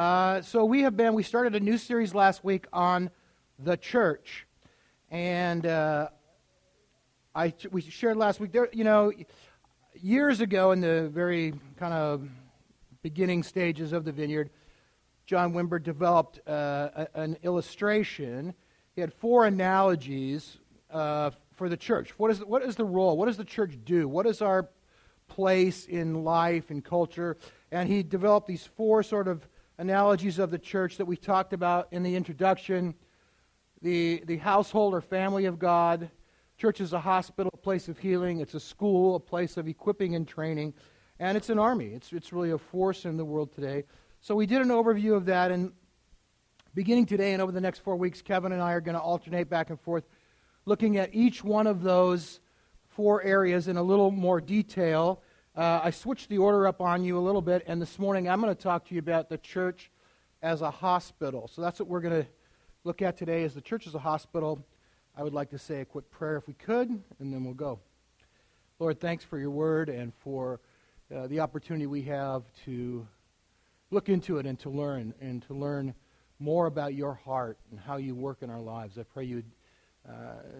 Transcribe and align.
Uh, 0.00 0.40
so 0.40 0.64
we 0.64 0.80
have 0.80 0.96
been, 0.96 1.12
we 1.12 1.22
started 1.22 1.54
a 1.54 1.60
new 1.60 1.76
series 1.76 2.14
last 2.14 2.42
week 2.42 2.66
on 2.72 3.10
the 3.58 3.76
church. 3.76 4.46
And 5.10 5.66
uh, 5.66 6.08
I, 7.34 7.52
we 7.70 7.82
shared 7.82 8.16
last 8.16 8.40
week, 8.40 8.50
there, 8.50 8.70
you 8.72 8.82
know, 8.82 9.12
years 10.00 10.40
ago 10.40 10.72
in 10.72 10.80
the 10.80 11.10
very 11.12 11.52
kind 11.76 11.92
of 11.92 12.26
beginning 13.02 13.42
stages 13.42 13.92
of 13.92 14.06
the 14.06 14.12
vineyard, 14.12 14.48
John 15.26 15.52
Wimber 15.52 15.82
developed 15.82 16.40
uh, 16.48 16.88
a, 16.94 17.08
an 17.12 17.36
illustration. 17.42 18.54
He 18.94 19.02
had 19.02 19.12
four 19.12 19.44
analogies 19.44 20.56
uh, 20.90 21.32
for 21.52 21.68
the 21.68 21.76
church. 21.76 22.18
What 22.18 22.30
is, 22.30 22.42
what 22.42 22.62
is 22.62 22.74
the 22.74 22.86
role? 22.86 23.18
What 23.18 23.26
does 23.26 23.36
the 23.36 23.44
church 23.44 23.76
do? 23.84 24.08
What 24.08 24.24
is 24.24 24.40
our 24.40 24.70
place 25.28 25.84
in 25.84 26.24
life 26.24 26.70
and 26.70 26.82
culture? 26.82 27.36
And 27.70 27.86
he 27.86 28.02
developed 28.02 28.46
these 28.46 28.64
four 28.64 29.02
sort 29.02 29.28
of 29.28 29.46
analogies 29.80 30.38
of 30.38 30.50
the 30.50 30.58
church 30.58 30.98
that 30.98 31.06
we 31.06 31.16
talked 31.16 31.54
about 31.54 31.88
in 31.90 32.02
the 32.02 32.14
introduction 32.14 32.94
the, 33.80 34.22
the 34.26 34.36
household 34.36 34.92
or 34.92 35.00
family 35.00 35.46
of 35.46 35.58
God. 35.58 36.10
Church 36.58 36.82
is 36.82 36.92
a 36.92 37.00
hospital, 37.00 37.50
a 37.54 37.56
place 37.56 37.88
of 37.88 37.98
healing. 37.98 38.40
It's 38.40 38.52
a 38.52 38.60
school, 38.60 39.16
a 39.16 39.20
place 39.20 39.56
of 39.56 39.66
equipping 39.66 40.14
and 40.14 40.28
training. 40.28 40.74
And 41.18 41.34
it's 41.34 41.48
an 41.48 41.58
army. 41.58 41.86
It's, 41.94 42.12
it's 42.12 42.30
really 42.30 42.50
a 42.50 42.58
force 42.58 43.06
in 43.06 43.16
the 43.16 43.24
world 43.24 43.54
today. 43.54 43.84
So 44.20 44.34
we 44.34 44.44
did 44.44 44.60
an 44.60 44.68
overview 44.68 45.16
of 45.16 45.24
that. 45.24 45.50
And 45.50 45.72
beginning 46.74 47.06
today 47.06 47.32
and 47.32 47.40
over 47.40 47.50
the 47.50 47.60
next 47.60 47.78
four 47.78 47.96
weeks, 47.96 48.20
Kevin 48.20 48.52
and 48.52 48.60
I 48.60 48.74
are 48.74 48.82
going 48.82 48.96
to 48.96 49.00
alternate 49.00 49.48
back 49.48 49.70
and 49.70 49.80
forth 49.80 50.04
looking 50.66 50.98
at 50.98 51.14
each 51.14 51.42
one 51.42 51.66
of 51.66 51.82
those 51.82 52.40
four 52.90 53.22
areas 53.22 53.66
in 53.66 53.78
a 53.78 53.82
little 53.82 54.10
more 54.10 54.42
detail. 54.42 55.22
Uh, 55.56 55.80
I 55.82 55.90
switched 55.90 56.28
the 56.28 56.38
order 56.38 56.68
up 56.68 56.80
on 56.80 57.02
you 57.02 57.18
a 57.18 57.20
little 57.20 57.42
bit, 57.42 57.64
and 57.66 57.82
this 57.82 57.98
morning 57.98 58.28
I'm 58.28 58.40
going 58.40 58.54
to 58.54 58.62
talk 58.62 58.86
to 58.86 58.94
you 58.94 59.00
about 59.00 59.28
the 59.28 59.38
church 59.38 59.90
as 60.42 60.62
a 60.62 60.70
hospital. 60.70 61.48
So 61.52 61.60
that's 61.60 61.80
what 61.80 61.88
we're 61.88 62.00
going 62.00 62.22
to 62.22 62.28
look 62.84 63.02
at 63.02 63.16
today. 63.16 63.42
is 63.42 63.52
the 63.52 63.60
church 63.60 63.88
as 63.88 63.96
a 63.96 63.98
hospital, 63.98 64.64
I 65.16 65.24
would 65.24 65.34
like 65.34 65.50
to 65.50 65.58
say 65.58 65.80
a 65.80 65.84
quick 65.84 66.08
prayer 66.08 66.36
if 66.36 66.46
we 66.46 66.54
could, 66.54 66.88
and 66.88 67.34
then 67.34 67.42
we'll 67.42 67.54
go. 67.54 67.80
Lord, 68.78 69.00
thanks 69.00 69.24
for 69.24 69.40
your 69.40 69.50
word 69.50 69.88
and 69.88 70.14
for 70.20 70.60
uh, 71.14 71.26
the 71.26 71.40
opportunity 71.40 71.88
we 71.88 72.02
have 72.02 72.44
to 72.66 73.04
look 73.90 74.08
into 74.08 74.38
it 74.38 74.46
and 74.46 74.56
to 74.60 74.70
learn 74.70 75.12
and 75.20 75.42
to 75.48 75.54
learn 75.54 75.94
more 76.38 76.66
about 76.66 76.94
your 76.94 77.14
heart 77.14 77.58
and 77.72 77.80
how 77.80 77.96
you 77.96 78.14
work 78.14 78.42
in 78.42 78.50
our 78.50 78.60
lives. 78.60 78.98
I 78.98 79.02
pray 79.02 79.24
you'd 79.24 79.50
uh, 80.08 80.12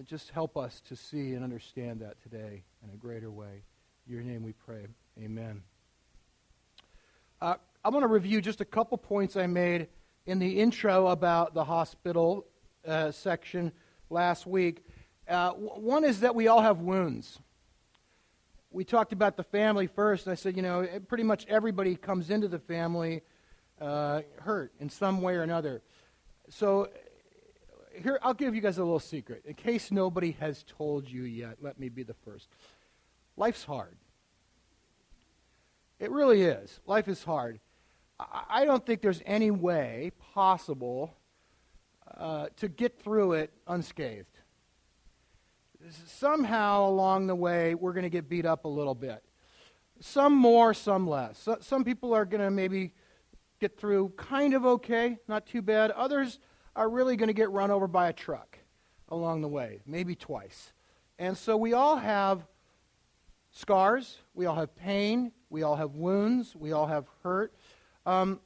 just 0.05 0.31
help 0.31 0.57
us 0.57 0.83
to 0.89 0.97
see 0.97 1.35
and 1.35 1.45
understand 1.45 2.01
that 2.01 2.21
today 2.21 2.65
in 2.83 2.91
a 2.93 2.97
greater 2.97 3.31
way. 3.31 3.63
Your 4.11 4.23
name 4.23 4.43
we 4.43 4.55
pray. 4.55 4.89
Amen. 5.23 5.63
Uh, 7.41 7.55
I 7.85 7.91
want 7.91 8.03
to 8.03 8.09
review 8.09 8.41
just 8.41 8.61
a 8.61 8.65
couple 8.65 8.99
points 8.99 9.37
I 9.37 9.47
made 9.47 9.87
in 10.27 10.41
the 10.41 10.59
intro 10.59 11.07
about 11.07 11.55
the 11.55 11.63
hospital 11.63 12.45
uh, 12.85 13.13
section 13.13 13.71
last 14.11 14.49
week. 14.49 14.85
Uh, 15.29 15.53
one 15.53 16.05
is 16.05 16.19
that 16.21 16.35
we 16.35 16.49
all 16.49 16.61
have 16.61 16.81
wounds. 16.81 17.39
We 18.73 18.83
talked 18.83 19.13
about 19.13 19.37
the 19.37 19.45
family 19.45 19.87
first, 19.87 20.27
and 20.27 20.33
I 20.33 20.35
said, 20.35 20.57
you 20.57 20.63
know, 20.63 20.89
pretty 21.07 21.23
much 21.23 21.47
everybody 21.47 21.95
comes 21.95 22.31
into 22.31 22.49
the 22.49 22.59
family 22.59 23.23
uh, 23.81 24.23
hurt 24.41 24.73
in 24.81 24.91
some 24.91 25.23
way 25.23 25.35
or 25.35 25.43
another. 25.43 25.83
So 26.49 26.89
here, 27.95 28.19
I'll 28.23 28.35
give 28.35 28.57
you 28.57 28.61
guys 28.61 28.79
a 28.79 28.83
little 28.83 28.99
secret. 28.99 29.45
In 29.45 29.55
case 29.55 29.93
nobody 29.93 30.33
has 30.41 30.65
told 30.65 31.09
you 31.09 31.23
yet, 31.23 31.59
let 31.61 31.79
me 31.79 31.89
be 31.89 32.03
the 32.03 32.15
first. 32.25 32.49
Life's 33.37 33.63
hard. 33.63 33.97
It 36.01 36.11
really 36.11 36.43
is. 36.43 36.81
Life 36.87 37.07
is 37.07 37.23
hard. 37.23 37.61
I 38.19 38.65
don't 38.65 38.85
think 38.85 39.03
there's 39.03 39.23
any 39.25 39.51
way 39.51 40.13
possible 40.35 41.15
uh, 42.17 42.49
to 42.57 42.69
get 42.69 42.99
through 42.99 43.35
it 43.35 43.53
unscathed. 43.67 44.27
Somehow 46.07 46.89
along 46.89 47.27
the 47.27 47.35
way, 47.35 47.75
we're 47.75 47.93
going 47.93 48.05
to 48.05 48.11
get 48.11 48.29
beat 48.29 48.45
up 48.45 48.65
a 48.65 48.69
little 48.69 48.95
bit. 48.95 49.23
Some 50.01 50.35
more, 50.35 50.75
some 50.75 51.07
less. 51.07 51.39
So, 51.39 51.59
some 51.61 51.85
people 51.85 52.15
are 52.15 52.25
going 52.25 52.43
to 52.43 52.51
maybe 52.51 52.93
get 53.61 53.79
through 53.79 54.11
kind 54.17 54.55
of 54.55 54.65
okay, 54.67 55.19
not 55.29 55.47
too 55.47 55.63
bad. 55.63 55.91
Others 55.93 56.41
are 56.77 56.89
really 56.89 57.17
going 57.17 57.29
to 57.29 57.35
get 57.35 57.51
run 57.51 57.71
over 57.71 57.87
by 57.87 58.09
a 58.09 58.13
truck 58.13 58.59
along 59.09 59.43
the 59.43 59.49
way, 59.49 59.81
maybe 59.87 60.15
twice. 60.15 60.73
And 61.19 61.37
so 61.37 61.57
we 61.57 61.75
all 61.75 61.97
have 61.97 62.47
scars, 63.51 64.19
we 64.35 64.47
all 64.47 64.57
have 64.57 64.75
pain, 64.77 65.33
we 65.49 65.63
all 65.63 65.77
have 65.77 65.95
wounds, 65.95 66.55
we 66.55 66.73
all 66.73 66.87
have 66.87 67.07
hurt. 67.23 67.55
Um, 68.07 68.41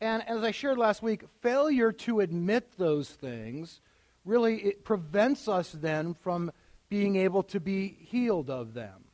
and 0.00 0.26
as 0.26 0.42
I 0.42 0.50
shared 0.50 0.78
last 0.78 1.02
week, 1.02 1.24
failure 1.42 1.92
to 1.92 2.20
admit 2.20 2.72
those 2.78 3.08
things 3.08 3.80
really 4.24 4.56
it 4.62 4.84
prevents 4.84 5.48
us 5.48 5.72
then 5.72 6.14
from 6.14 6.52
being 6.88 7.16
able 7.16 7.42
to 7.44 7.60
be 7.60 7.96
healed 8.00 8.50
of 8.50 8.74
them, 8.74 9.04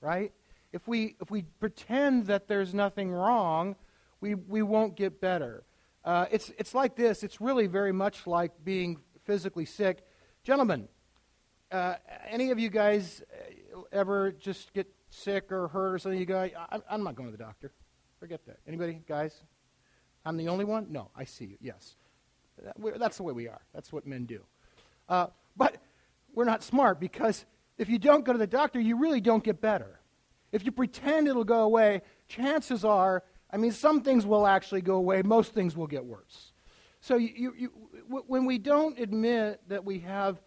right? 0.00 0.32
If 0.72 0.88
we, 0.88 1.16
if 1.20 1.30
we 1.30 1.42
pretend 1.60 2.26
that 2.26 2.48
there's 2.48 2.74
nothing 2.74 3.12
wrong, 3.12 3.76
we, 4.20 4.34
we 4.34 4.62
won't 4.62 4.96
get 4.96 5.20
better. 5.20 5.64
Uh, 6.04 6.26
it's, 6.30 6.50
it's 6.58 6.74
like 6.74 6.96
this. 6.96 7.22
It's 7.22 7.40
really 7.40 7.66
very 7.66 7.92
much 7.92 8.26
like 8.26 8.52
being 8.64 8.98
physically 9.24 9.64
sick. 9.64 10.04
Gentlemen, 10.44 10.88
uh, 11.72 11.94
any 12.28 12.50
of 12.50 12.58
you 12.58 12.70
guys 12.70 13.22
ever 13.92 14.32
just 14.32 14.72
get 14.72 14.86
sick 15.10 15.52
or 15.52 15.68
hurt 15.68 15.94
or 15.94 15.98
something? 15.98 16.18
You 16.18 16.26
go, 16.26 16.38
I, 16.38 16.80
I'm 16.90 17.02
not 17.02 17.14
going 17.14 17.30
to 17.30 17.36
the 17.36 17.42
doctor. 17.42 17.72
Forget 18.18 18.44
that. 18.46 18.58
Anybody, 18.66 19.00
guys? 19.06 19.40
I'm 20.24 20.36
the 20.36 20.48
only 20.48 20.64
one? 20.64 20.86
No, 20.90 21.10
I 21.14 21.24
see 21.24 21.44
you. 21.44 21.56
Yes. 21.60 21.96
That's 22.98 23.18
the 23.18 23.22
way 23.22 23.32
we 23.32 23.48
are. 23.48 23.60
That's 23.74 23.92
what 23.92 24.06
men 24.06 24.24
do. 24.24 24.40
Uh, 25.08 25.26
but 25.56 25.76
we're 26.34 26.44
not 26.44 26.62
smart 26.62 26.98
because 26.98 27.44
if 27.78 27.88
you 27.88 27.98
don't 27.98 28.24
go 28.24 28.32
to 28.32 28.38
the 28.38 28.46
doctor, 28.46 28.80
you 28.80 28.96
really 28.96 29.20
don't 29.20 29.44
get 29.44 29.60
better. 29.60 30.00
If 30.52 30.64
you 30.64 30.72
pretend 30.72 31.28
it'll 31.28 31.44
go 31.44 31.62
away, 31.62 32.02
chances 32.28 32.84
are, 32.84 33.22
I 33.50 33.58
mean, 33.58 33.72
some 33.72 34.02
things 34.02 34.24
will 34.24 34.46
actually 34.46 34.80
go 34.80 34.96
away, 34.96 35.22
most 35.22 35.52
things 35.52 35.76
will 35.76 35.86
get 35.86 36.04
worse. 36.04 36.52
So 37.00 37.16
you, 37.16 37.32
you, 37.36 37.54
you, 37.56 37.72
when 38.08 38.46
we 38.46 38.58
don't 38.58 38.98
admit 38.98 39.60
that 39.68 39.84
we 39.84 40.00
have 40.00 40.40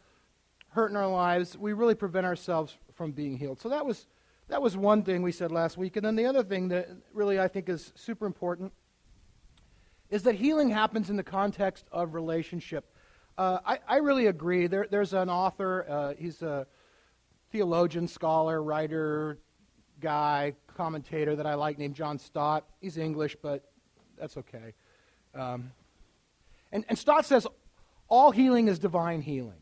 hurt 0.70 0.92
in 0.92 0.98
our 0.98 1.08
lives, 1.08 1.58
we 1.58 1.74
really 1.74 1.96
prevent 1.96 2.26
ourselves 2.26 2.78
from 2.94 3.12
being 3.12 3.38
healed. 3.38 3.60
So 3.60 3.70
that 3.70 3.86
was 3.86 4.08
that 4.50 4.62
was 4.62 4.76
one 4.76 5.04
thing 5.04 5.22
we 5.22 5.32
said 5.32 5.52
last 5.52 5.78
week. 5.78 5.96
And 5.96 6.06
then 6.06 6.16
the 6.16 6.26
other 6.26 6.44
thing 6.44 6.70
that 6.70 6.90
really 7.14 7.40
I 7.40 7.48
think 7.48 7.70
is 7.70 7.94
super 7.96 8.26
important 8.26 8.74
is 10.10 10.24
that 10.24 10.36
healing 10.36 10.70
happens 10.70 11.10
in 11.10 11.18
the 11.18 11.24
context 11.24 11.86
of 11.92 12.16
relationship. 12.16 12.92
Uh, 13.38 13.60
I, 13.66 13.80
I, 13.88 13.98
really 13.98 14.26
agree. 14.26 14.68
There, 14.68 14.88
there's 14.90 15.14
an 15.14 15.30
author, 15.30 15.86
uh, 15.88 16.14
he's 16.18 16.42
a 16.42 16.66
theologian, 17.52 18.08
scholar, 18.08 18.62
writer, 18.62 19.38
guy, 20.02 20.56
commentator 20.76 21.36
that 21.36 21.46
I 21.46 21.54
like 21.54 21.78
named 21.78 21.96
John 21.96 22.18
Stott. 22.18 22.66
He's 22.82 22.98
English, 22.98 23.38
but 23.42 23.72
that's 24.18 24.36
okay. 24.36 24.74
Um, 25.36 25.72
and, 26.72 26.84
and 26.90 26.98
Stott 26.98 27.26
says 27.26 27.48
all 28.08 28.32
healing 28.32 28.68
is 28.68 28.80
divine 28.80 29.22
healing. 29.22 29.62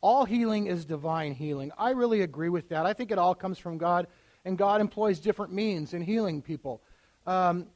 All 0.00 0.24
healing 0.24 0.66
is 0.66 0.84
divine 0.84 1.34
healing. 1.34 1.72
I 1.76 1.90
really 1.90 2.22
agree 2.22 2.48
with 2.48 2.68
that. 2.70 2.86
I 2.86 2.92
think 2.92 3.10
it 3.10 3.18
all 3.18 3.34
comes 3.34 3.58
from 3.58 3.78
God, 3.78 4.06
and 4.44 4.56
God 4.56 4.80
employs 4.80 5.20
different 5.20 5.52
means 5.52 5.92
in 5.92 6.02
healing 6.02 6.40
people. 6.40 6.82
Um, 7.26 7.66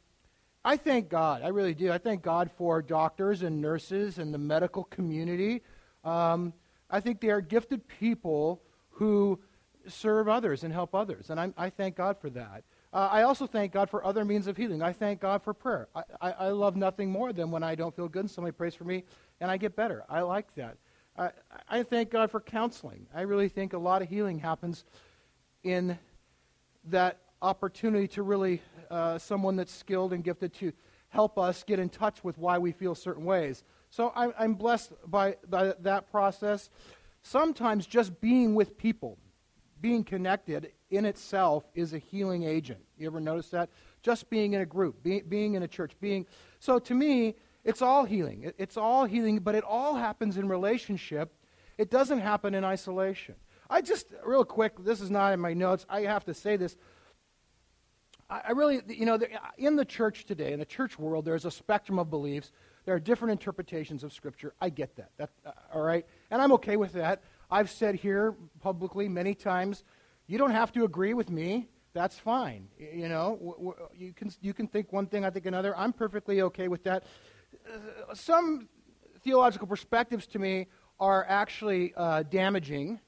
I 0.65 0.79
thank 0.79 1.11
God. 1.11 1.43
I 1.43 1.49
really 1.49 1.75
do. 1.75 1.93
I 1.93 1.99
thank 1.99 2.23
God 2.23 2.51
for 2.57 2.81
doctors 2.81 3.43
and 3.43 3.61
nurses 3.61 4.19
and 4.19 4.33
the 4.33 4.39
medical 4.39 4.85
community. 4.85 5.61
Um, 6.03 6.55
I 6.89 7.01
think 7.01 7.21
they 7.21 7.29
are 7.29 7.43
gifted 7.43 7.87
people 7.87 8.63
who 8.91 9.39
serve 9.87 10.29
others 10.29 10.65
and 10.65 10.73
help 10.73 10.95
others, 10.95 11.29
and 11.29 11.39
I, 11.39 11.53
I 11.59 11.69
thank 11.69 11.97
God 11.97 12.19
for 12.19 12.31
that. 12.31 12.65
Uh, 12.95 13.09
I 13.11 13.23
also 13.23 13.49
thank 13.49 13.73
God 13.73 13.91
for 13.91 14.07
other 14.07 14.25
means 14.25 14.47
of 14.47 14.57
healing. 14.57 14.81
I 14.81 14.93
thank 14.93 15.21
God 15.21 15.43
for 15.43 15.53
prayer. 15.53 15.89
I, 15.97 16.03
I, 16.21 16.31
I, 16.31 16.49
love 16.51 16.77
nothing 16.77 17.11
more 17.11 17.33
than 17.33 17.51
when 17.51 17.65
I 17.65 17.75
don't 17.75 17.95
feel 17.95 18.09
good 18.09 18.21
and 18.21 18.31
somebody 18.31 18.53
prays 18.53 18.77
for 18.77 18.85
me 18.85 19.03
and 19.41 19.51
I 19.51 19.57
get 19.57 19.75
better. 19.75 20.05
I 20.09 20.21
like 20.21 20.55
that. 20.55 20.77
I, 21.17 21.31
I 21.69 21.83
thank 21.83 22.11
God 22.11 22.31
for 22.31 22.41
counseling. 22.41 23.07
I 23.15 23.23
really 23.23 23.49
think 23.49 23.73
a 23.73 23.79
lot 23.79 24.03
of 24.03 24.09
healing 24.09 24.39
happens 24.39 24.85
in 25.63 25.99
that 26.87 27.19
opportunity 27.41 28.09
to 28.09 28.23
really, 28.23 28.63
uh, 28.91 29.19
someone 29.19 29.57
that's 29.57 29.73
skilled 29.73 30.13
and 30.13 30.25
gifted 30.25 30.53
to 30.55 30.73
help 31.09 31.39
us 31.39 31.63
get 31.63 31.79
in 31.79 31.89
touch 31.89 32.25
with 32.25 32.37
why 32.39 32.59
we 32.59 32.73
feel 32.73 32.95
certain 32.95 33.25
ways. 33.25 33.63
So 33.91 34.13
I'm, 34.17 34.33
I'm 34.39 34.55
blessed 34.55 34.93
by, 35.07 35.37
by 35.49 35.75
that 35.81 36.11
process. 36.11 36.69
Sometimes 37.23 37.87
just 37.87 38.21
being 38.21 38.55
with 38.57 38.77
people, 38.77 39.19
being 39.81 40.03
connected 40.03 40.73
in 40.91 41.05
itself 41.05 41.65
is 41.75 41.95
a 41.95 41.99
healing 41.99 42.43
agent. 42.43 42.81
You 42.99 43.07
ever 43.07 43.21
notice 43.21 43.51
that? 43.51 43.71
Just 44.03 44.29
being 44.31 44.55
in 44.55 44.61
a 44.61 44.67
group, 44.67 45.03
be, 45.03 45.21
being 45.21 45.55
in 45.55 45.63
a 45.63 45.69
church, 45.69 45.93
being. 46.01 46.27
So 46.59 46.79
to 46.81 46.95
me, 46.95 47.37
it's 47.65 47.83
all 47.83 48.05
healing. 48.05 48.53
It's 48.59 48.77
all 48.77 49.05
healing, 49.07 49.39
but 49.39 49.55
it 49.55 49.65
all 49.65 49.95
happens 49.95 50.37
in 50.37 50.49
relationship. 50.49 51.35
It 51.79 51.91
doesn't 51.91 52.21
happen 52.21 52.55
in 52.55 52.65
isolation. 52.65 53.35
I 53.71 53.81
just, 53.81 54.07
real 54.25 54.45
quick, 54.45 54.73
this 54.85 55.01
is 55.01 55.11
not 55.11 55.33
in 55.33 55.41
my 55.41 55.55
notes. 55.55 55.87
I 55.89 56.03
have 56.03 56.25
to 56.27 56.35
say 56.35 56.57
this. 56.57 56.77
I, 58.29 58.43
I 58.49 58.51
really, 58.53 58.83
you 58.89 59.07
know, 59.07 59.19
in 59.57 59.77
the 59.77 59.85
church 59.85 60.27
today, 60.27 60.53
in 60.53 60.59
the 60.59 60.67
church 60.67 60.99
world, 60.99 61.25
there's 61.25 61.47
a 61.47 61.51
spectrum 61.51 61.99
of 61.99 62.11
beliefs. 62.11 62.53
There 62.85 62.95
are 62.95 63.01
different 63.01 63.33
interpretations 63.33 64.05
of 64.05 64.13
Scripture. 64.13 64.55
I 64.61 64.69
get 64.69 64.95
that. 64.97 65.11
that 65.17 65.31
uh, 65.47 65.53
all 65.73 65.83
right? 65.83 66.05
And 66.31 66.43
I'm 66.43 66.53
okay 66.53 66.77
with 66.77 66.93
that. 66.93 67.23
I've 67.51 67.71
said 67.71 67.95
here 67.95 68.35
publicly 68.61 69.09
many 69.09 69.35
times, 69.35 69.85
you 70.27 70.39
don't 70.39 70.51
have 70.51 70.73
to 70.73 70.85
agree 70.85 71.15
with 71.15 71.31
me. 71.31 71.69
That's 71.95 72.19
fine. 72.19 72.69
You 72.79 73.09
know, 73.09 73.77
you 73.97 74.13
can, 74.13 74.31
you 74.43 74.53
can 74.53 74.67
think 74.67 74.93
one 74.93 75.07
thing, 75.07 75.25
I 75.25 75.31
think 75.31 75.47
another. 75.47 75.77
I'm 75.77 75.93
perfectly 75.93 76.43
okay 76.43 76.69
with 76.69 76.83
that. 76.85 77.05
Some 78.15 78.69
theological 79.23 79.67
perspectives 79.67 80.27
to 80.29 80.39
me 80.39 80.67
are 81.01 81.25
actually 81.29 81.93
uh, 81.97 82.23
damaging. 82.25 83.01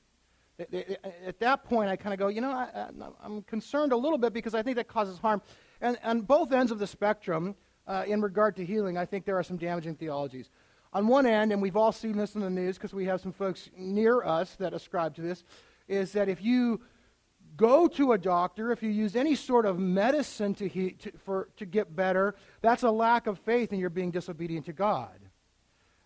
At 0.59 1.39
that 1.41 1.65
point, 1.65 1.91
I 1.91 1.97
kind 1.97 2.15
of 2.15 2.19
go, 2.19 2.29
you 2.29 2.41
know, 2.41 2.51
I, 2.51 2.89
am 3.25 3.43
concerned 3.43 3.93
a 3.93 3.97
little 3.97 4.19
bit 4.19 4.33
because 4.33 4.55
I 4.55 4.63
think 4.63 4.77
that 4.77 4.89
causes 4.89 5.19
harm. 5.19 5.43
And 5.81 5.99
on 6.03 6.23
both 6.23 6.53
ends 6.53 6.73
of 6.73 6.79
the 6.79 6.87
spectrum, 6.87 7.55
uh, 7.87 8.05
in 8.07 8.21
regard 8.21 8.57
to 8.57 8.65
healing, 8.65 8.97
I 8.97 9.05
think 9.05 9.25
there 9.25 9.39
are 9.39 9.43
some 9.43 9.57
damaging 9.57 9.95
theologies. 9.97 10.51
On 10.93 11.07
one 11.07 11.27
end, 11.27 11.53
and 11.53 11.61
we've 11.61 11.77
all 11.77 11.93
seen 11.93 12.17
this 12.17 12.35
in 12.35 12.41
the 12.41 12.51
news 12.51 12.77
because 12.77 12.95
we 12.95 13.05
have 13.05 13.21
some 13.21 13.33
folks 13.33 13.69
near 13.77 14.25
us 14.25 14.57
that 14.57 14.73
ascribe 14.73 15.15
to 15.17 15.23
this, 15.23 15.45
is 15.89 16.13
that 16.13 16.29
if 16.29 16.43
you 16.43 16.81
go 17.57 17.89
to 17.89 18.13
a 18.13 18.19
doctor, 18.19 18.73
if 18.73 18.83
you 18.83 18.91
use 18.91 19.17
any 19.17 19.35
sort 19.35 19.67
of 19.67 19.79
medicine 19.79 20.55
to, 20.55 20.69
he, 20.69 20.91
to, 20.93 21.13
for, 21.25 21.49
to 21.57 21.67
get 21.67 21.95
better, 21.95 22.35
that's 22.61 22.83
a 22.83 22.91
lack 22.91 23.27
of 23.27 23.39
faith 23.41 23.73
and 23.73 23.81
you're 23.81 23.91
being 23.91 24.11
disobedient 24.11 24.67
to 24.67 24.73
God. 24.73 25.19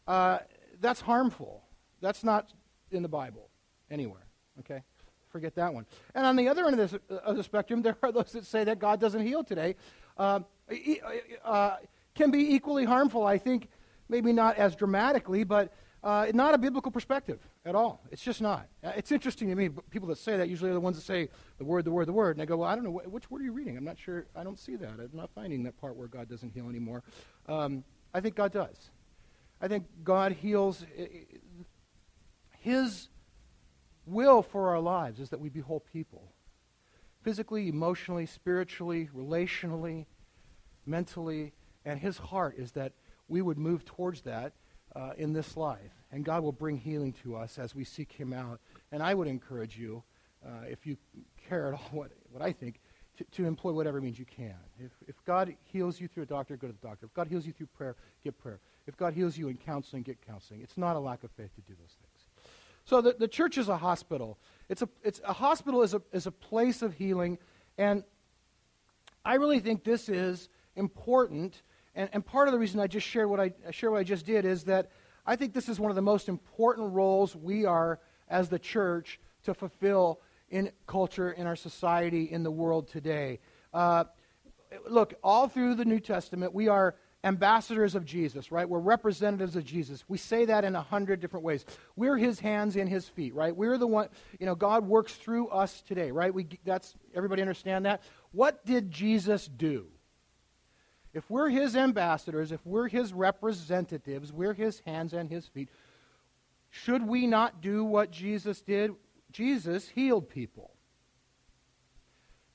Uh, 0.06 0.38
that's 0.80 1.00
harmful. 1.00 1.62
That's 2.00 2.24
not 2.24 2.52
in 2.90 3.02
the 3.02 3.08
Bible 3.08 3.48
anywhere. 3.90 4.26
Okay? 4.60 4.82
Forget 5.28 5.54
that 5.56 5.72
one. 5.72 5.86
And 6.14 6.26
on 6.26 6.36
the 6.36 6.48
other 6.48 6.66
end 6.66 6.78
of, 6.78 6.90
this, 6.90 7.00
uh, 7.10 7.14
of 7.16 7.36
the 7.36 7.44
spectrum, 7.44 7.82
there 7.82 7.96
are 8.02 8.12
those 8.12 8.32
that 8.32 8.46
say 8.46 8.64
that 8.64 8.78
God 8.78 9.00
doesn't 9.00 9.24
heal 9.24 9.44
today. 9.44 9.76
Uh, 10.16 10.40
uh, 11.44 11.76
can 12.14 12.30
be 12.30 12.54
equally 12.54 12.84
harmful, 12.84 13.24
I 13.26 13.38
think, 13.38 13.68
maybe 14.08 14.32
not 14.32 14.56
as 14.56 14.74
dramatically, 14.74 15.44
but 15.44 15.72
uh, 16.02 16.26
not 16.32 16.54
a 16.54 16.58
biblical 16.58 16.90
perspective 16.90 17.40
at 17.66 17.74
all. 17.74 18.00
It's 18.10 18.22
just 18.22 18.40
not. 18.40 18.66
Uh, 18.82 18.92
it's 18.96 19.12
interesting 19.12 19.48
to 19.48 19.54
me. 19.54 19.68
People 19.90 20.08
that 20.08 20.18
say 20.18 20.36
that 20.36 20.48
usually 20.48 20.70
are 20.70 20.74
the 20.74 20.80
ones 20.80 20.96
that 20.96 21.02
say 21.02 21.28
the 21.58 21.64
word, 21.64 21.84
the 21.84 21.90
word, 21.90 22.06
the 22.06 22.12
word. 22.12 22.36
And 22.36 22.42
I 22.42 22.46
go, 22.46 22.56
well, 22.58 22.68
I 22.68 22.74
don't 22.74 22.84
know. 22.84 22.90
Which 22.90 23.30
word 23.30 23.42
are 23.42 23.44
you 23.44 23.52
reading? 23.52 23.76
I'm 23.76 23.84
not 23.84 23.98
sure. 23.98 24.26
I 24.34 24.42
don't 24.42 24.58
see 24.58 24.76
that. 24.76 24.88
I'm 24.88 25.10
not 25.12 25.30
finding 25.34 25.62
that 25.64 25.78
part 25.78 25.96
where 25.96 26.08
God 26.08 26.28
doesn't 26.28 26.50
heal 26.50 26.68
anymore. 26.68 27.02
Um, 27.48 27.84
I 28.14 28.20
think 28.20 28.34
God 28.34 28.52
does. 28.52 28.90
I 29.60 29.68
think 29.68 29.84
God 30.02 30.32
heals. 30.32 30.86
His 32.60 33.08
will 34.06 34.42
for 34.42 34.70
our 34.70 34.80
lives 34.80 35.20
is 35.20 35.30
that 35.30 35.40
we 35.40 35.50
be 35.50 35.60
whole 35.60 35.80
people 35.80 36.32
physically, 37.22 37.68
emotionally, 37.68 38.24
spiritually, 38.24 39.10
relationally, 39.14 40.06
mentally. 40.86 41.52
And 41.84 42.00
His 42.00 42.16
heart 42.16 42.54
is 42.56 42.72
that 42.72 42.92
we 43.28 43.42
would 43.42 43.58
move 43.58 43.84
towards 43.84 44.22
that 44.22 44.54
uh, 44.94 45.12
in 45.16 45.32
this 45.32 45.56
life. 45.56 45.92
And 46.12 46.24
God 46.24 46.42
will 46.42 46.52
bring 46.52 46.76
healing 46.76 47.12
to 47.22 47.36
us 47.36 47.58
as 47.58 47.74
we 47.74 47.84
seek 47.84 48.12
Him 48.12 48.32
out. 48.32 48.60
And 48.92 49.02
I 49.02 49.14
would 49.14 49.28
encourage 49.28 49.78
you, 49.78 50.02
uh, 50.44 50.66
if 50.68 50.86
you 50.86 50.96
care 51.48 51.68
at 51.68 51.74
all 51.80 51.88
what, 51.92 52.10
what 52.30 52.42
I 52.42 52.52
think, 52.52 52.80
to, 53.18 53.24
to 53.42 53.46
employ 53.46 53.72
whatever 53.72 54.00
means 54.00 54.18
you 54.18 54.24
can. 54.24 54.54
If, 54.78 54.92
if 55.06 55.24
God 55.24 55.54
heals 55.64 56.00
you 56.00 56.08
through 56.08 56.24
a 56.24 56.26
doctor, 56.26 56.56
go 56.56 56.66
to 56.66 56.72
the 56.72 56.86
doctor. 56.86 57.06
If 57.06 57.14
God 57.14 57.28
heals 57.28 57.46
you 57.46 57.52
through 57.52 57.66
prayer, 57.66 57.96
get 58.24 58.38
prayer. 58.38 58.60
If 58.86 58.96
God 58.96 59.12
heals 59.12 59.36
you 59.36 59.48
in 59.48 59.56
counseling, 59.56 60.02
get 60.02 60.24
counseling. 60.26 60.62
It's 60.62 60.78
not 60.78 60.96
a 60.96 60.98
lack 60.98 61.22
of 61.22 61.30
faith 61.32 61.54
to 61.54 61.60
do 61.60 61.74
those 61.78 61.96
things. 62.00 62.28
So 62.84 63.00
the, 63.00 63.14
the 63.18 63.28
church 63.28 63.58
is 63.58 63.68
a 63.68 63.76
hospital. 63.76 64.38
It's 64.68 64.82
a, 64.82 64.88
it's, 65.04 65.20
a 65.24 65.32
hospital 65.32 65.82
is 65.82 65.94
a, 65.94 66.02
is 66.12 66.26
a 66.26 66.32
place 66.32 66.82
of 66.82 66.94
healing. 66.94 67.38
And 67.78 68.04
I 69.24 69.34
really 69.34 69.60
think 69.60 69.84
this 69.84 70.08
is 70.08 70.48
important. 70.76 71.62
And, 71.94 72.08
and 72.12 72.24
part 72.24 72.48
of 72.48 72.52
the 72.52 72.58
reason 72.58 72.80
I 72.80 72.86
just 72.86 73.06
shared 73.06 73.28
what 73.28 73.40
I, 73.40 73.52
share 73.70 73.90
what 73.90 73.98
I 73.98 74.04
just 74.04 74.26
did 74.26 74.44
is 74.44 74.64
that 74.64 74.90
I 75.26 75.36
think 75.36 75.52
this 75.52 75.68
is 75.68 75.78
one 75.78 75.90
of 75.90 75.96
the 75.96 76.02
most 76.02 76.28
important 76.28 76.92
roles 76.92 77.36
we 77.36 77.64
are 77.64 78.00
as 78.28 78.48
the 78.48 78.58
church 78.58 79.20
to 79.44 79.54
fulfill 79.54 80.20
in 80.48 80.70
culture, 80.86 81.30
in 81.30 81.46
our 81.46 81.56
society, 81.56 82.24
in 82.30 82.42
the 82.42 82.50
world 82.50 82.88
today. 82.88 83.38
Uh, 83.72 84.04
look, 84.88 85.14
all 85.22 85.48
through 85.48 85.74
the 85.74 85.84
New 85.84 86.00
Testament, 86.00 86.54
we 86.54 86.68
are 86.68 86.96
ambassadors 87.22 87.94
of 87.94 88.04
Jesus, 88.04 88.50
right? 88.50 88.68
We're 88.68 88.78
representatives 88.78 89.54
of 89.54 89.64
Jesus. 89.64 90.04
We 90.08 90.16
say 90.16 90.46
that 90.46 90.64
in 90.64 90.74
a 90.74 90.80
hundred 90.80 91.20
different 91.20 91.44
ways. 91.44 91.66
We're 91.94 92.16
his 92.16 92.40
hands 92.40 92.76
and 92.76 92.88
his 92.88 93.06
feet, 93.06 93.34
right? 93.34 93.54
We're 93.54 93.78
the 93.78 93.86
one, 93.86 94.08
you 94.38 94.46
know, 94.46 94.54
God 94.54 94.86
works 94.86 95.14
through 95.14 95.48
us 95.48 95.82
today, 95.82 96.10
right? 96.10 96.32
We, 96.32 96.46
that's, 96.64 96.94
everybody 97.14 97.42
understand 97.42 97.84
that? 97.84 98.02
What 98.32 98.64
did 98.64 98.90
Jesus 98.90 99.46
do? 99.46 99.86
If 101.12 101.28
we're 101.28 101.48
his 101.48 101.74
ambassadors, 101.74 102.52
if 102.52 102.64
we're 102.64 102.88
his 102.88 103.12
representatives, 103.12 104.32
we're 104.32 104.54
his 104.54 104.80
hands 104.86 105.12
and 105.12 105.28
his 105.28 105.46
feet, 105.46 105.68
should 106.70 107.06
we 107.06 107.26
not 107.26 107.60
do 107.60 107.84
what 107.84 108.12
Jesus 108.12 108.60
did? 108.60 108.94
Jesus 109.32 109.88
healed 109.88 110.28
people. 110.28 110.70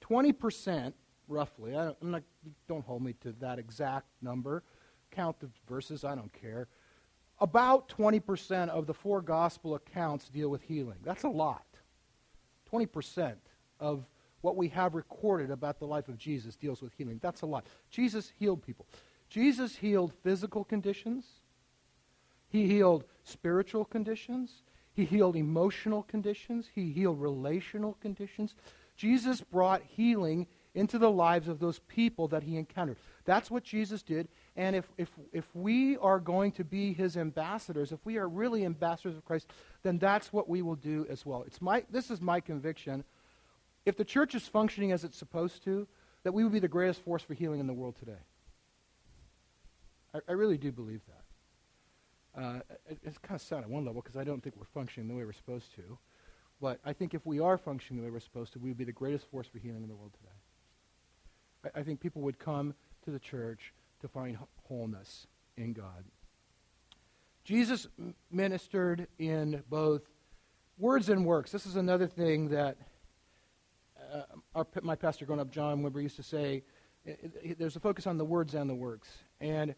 20% 0.01 0.93
roughly. 1.27 1.75
I 1.75 1.87
am 1.87 2.11
not, 2.11 2.23
don't 2.67 2.85
hold 2.85 3.01
me 3.03 3.13
to 3.21 3.33
that 3.33 3.59
exact 3.59 4.07
number. 4.21 4.63
Count 5.11 5.39
the 5.39 5.49
verses, 5.67 6.03
I 6.03 6.15
don't 6.15 6.31
care. 6.33 6.67
About 7.39 7.89
20% 7.89 8.69
of 8.69 8.87
the 8.87 8.93
four 8.93 9.21
gospel 9.21 9.75
accounts 9.75 10.29
deal 10.29 10.49
with 10.49 10.61
healing. 10.61 10.97
That's 11.03 11.23
a 11.23 11.29
lot. 11.29 11.65
20% 12.71 13.35
of 13.79 14.05
what 14.45 14.55
we 14.55 14.67
have 14.67 14.93
recorded 14.93 15.49
about 15.49 15.79
the 15.79 15.87
life 15.87 16.07
of 16.07 16.19
Jesus 16.19 16.55
deals 16.55 16.79
with 16.79 16.93
healing. 16.93 17.19
That's 17.19 17.41
a 17.41 17.47
lot. 17.47 17.65
Jesus 17.89 18.31
healed 18.37 18.61
people. 18.61 18.85
Jesus 19.27 19.75
healed 19.75 20.13
physical 20.21 20.63
conditions. 20.63 21.25
He 22.47 22.67
healed 22.67 23.05
spiritual 23.23 23.85
conditions. 23.85 24.61
He 24.93 25.03
healed 25.03 25.35
emotional 25.35 26.03
conditions. 26.03 26.69
He 26.75 26.91
healed 26.91 27.19
relational 27.19 27.97
conditions. 28.01 28.53
Jesus 28.95 29.41
brought 29.41 29.81
healing 29.81 30.45
into 30.75 30.99
the 30.99 31.09
lives 31.09 31.47
of 31.47 31.57
those 31.57 31.79
people 31.87 32.27
that 32.27 32.43
he 32.43 32.55
encountered. 32.55 32.97
That's 33.23 33.49
what 33.49 33.63
Jesus 33.63 34.03
did. 34.03 34.27
And 34.55 34.75
if, 34.75 34.85
if, 34.99 35.09
if 35.33 35.45
we 35.55 35.97
are 35.97 36.19
going 36.19 36.51
to 36.51 36.63
be 36.63 36.93
his 36.93 37.17
ambassadors, 37.17 37.91
if 37.91 38.05
we 38.05 38.17
are 38.17 38.29
really 38.29 38.63
ambassadors 38.63 39.17
of 39.17 39.25
Christ, 39.25 39.47
then 39.81 39.97
that's 39.97 40.31
what 40.31 40.47
we 40.47 40.61
will 40.61 40.75
do 40.75 41.07
as 41.09 41.25
well. 41.25 41.43
It's 41.47 41.63
my, 41.63 41.83
this 41.89 42.11
is 42.11 42.21
my 42.21 42.39
conviction. 42.39 43.03
If 43.85 43.97
the 43.97 44.05
church 44.05 44.35
is 44.35 44.47
functioning 44.47 44.91
as 44.91 45.03
it's 45.03 45.17
supposed 45.17 45.63
to, 45.65 45.87
that 46.23 46.33
we 46.33 46.43
would 46.43 46.53
be 46.53 46.59
the 46.59 46.67
greatest 46.67 47.01
force 47.01 47.21
for 47.21 47.35
healing 47.35 47.59
in 47.59 47.67
the 47.67 47.73
world 47.73 47.95
today. 47.97 48.17
I, 50.13 50.19
I 50.29 50.31
really 50.31 50.57
do 50.57 50.71
believe 50.71 51.01
that. 51.07 52.41
Uh, 52.41 52.59
it, 52.89 52.99
it's 53.03 53.17
kind 53.19 53.35
of 53.35 53.41
sad 53.41 53.59
at 53.59 53.69
one 53.69 53.85
level 53.85 54.01
because 54.01 54.17
I 54.17 54.23
don't 54.23 54.41
think 54.41 54.55
we're 54.57 54.65
functioning 54.65 55.07
the 55.07 55.15
way 55.15 55.23
we're 55.23 55.33
supposed 55.33 55.73
to. 55.75 55.97
But 56.59 56.79
I 56.85 56.93
think 56.93 57.13
if 57.13 57.25
we 57.25 57.39
are 57.39 57.57
functioning 57.57 58.01
the 58.01 58.07
way 58.07 58.11
we're 58.11 58.19
supposed 58.21 58.53
to, 58.53 58.59
we 58.59 58.69
would 58.69 58.77
be 58.77 58.85
the 58.85 58.91
greatest 58.91 59.29
force 59.29 59.47
for 59.47 59.59
healing 59.59 59.83
in 59.83 59.87
the 59.87 59.95
world 59.95 60.13
today. 60.13 61.71
I, 61.75 61.81
I 61.81 61.83
think 61.83 61.99
people 61.99 62.21
would 62.23 62.39
come 62.39 62.73
to 63.03 63.11
the 63.11 63.19
church 63.19 63.73
to 64.01 64.07
find 64.07 64.37
wholeness 64.67 65.27
in 65.57 65.73
God. 65.73 66.03
Jesus 67.43 67.87
ministered 68.31 69.07
in 69.19 69.63
both 69.69 70.01
words 70.79 71.09
and 71.09 71.25
works. 71.25 71.51
This 71.51 71.67
is 71.67 71.75
another 71.75 72.07
thing 72.07 72.49
that 72.49 72.77
uh, 74.13 74.23
our, 74.55 74.67
my 74.81 74.95
pastor 74.95 75.25
growing 75.25 75.41
up, 75.41 75.51
John 75.51 75.83
Wimber, 75.83 76.01
used 76.01 76.15
to 76.17 76.23
say. 76.23 76.63
There's 77.59 77.75
a 77.75 77.79
focus 77.79 78.07
on 78.07 78.17
the 78.17 78.25
words 78.25 78.55
and 78.55 78.67
the 78.67 78.73
works. 78.73 79.09
And 79.39 79.75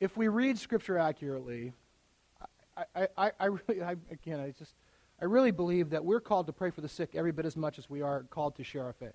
if 0.00 0.16
we 0.16 0.28
read 0.28 0.58
Scripture 0.58 0.96
accurately, 0.96 1.74
I, 2.96 3.06
I, 3.18 3.32
I 3.38 3.44
really, 3.46 3.82
I, 3.82 3.96
again, 4.10 4.40
I 4.40 4.50
just, 4.58 4.72
I 5.20 5.26
really 5.26 5.50
believe 5.50 5.90
that 5.90 6.04
we're 6.04 6.20
called 6.20 6.46
to 6.46 6.52
pray 6.52 6.70
for 6.70 6.80
the 6.80 6.88
sick 6.88 7.10
every 7.14 7.32
bit 7.32 7.44
as 7.44 7.56
much 7.56 7.78
as 7.78 7.90
we 7.90 8.00
are 8.00 8.22
called 8.30 8.56
to 8.56 8.64
share 8.64 8.84
our 8.84 8.94
faith. 8.94 9.12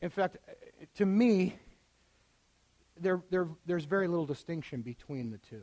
In 0.00 0.10
fact, 0.10 0.38
to 0.96 1.06
me, 1.06 1.56
there, 2.98 3.22
there, 3.30 3.48
there's 3.66 3.84
very 3.84 4.08
little 4.08 4.26
distinction 4.26 4.82
between 4.82 5.30
the 5.30 5.38
two. 5.38 5.62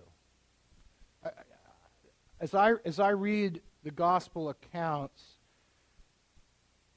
As 2.42 2.56
I, 2.56 2.74
as 2.86 3.00
I 3.00 3.10
read 3.10 3.62
the 3.84 3.92
gospel 3.92 4.50
accounts, 4.50 5.24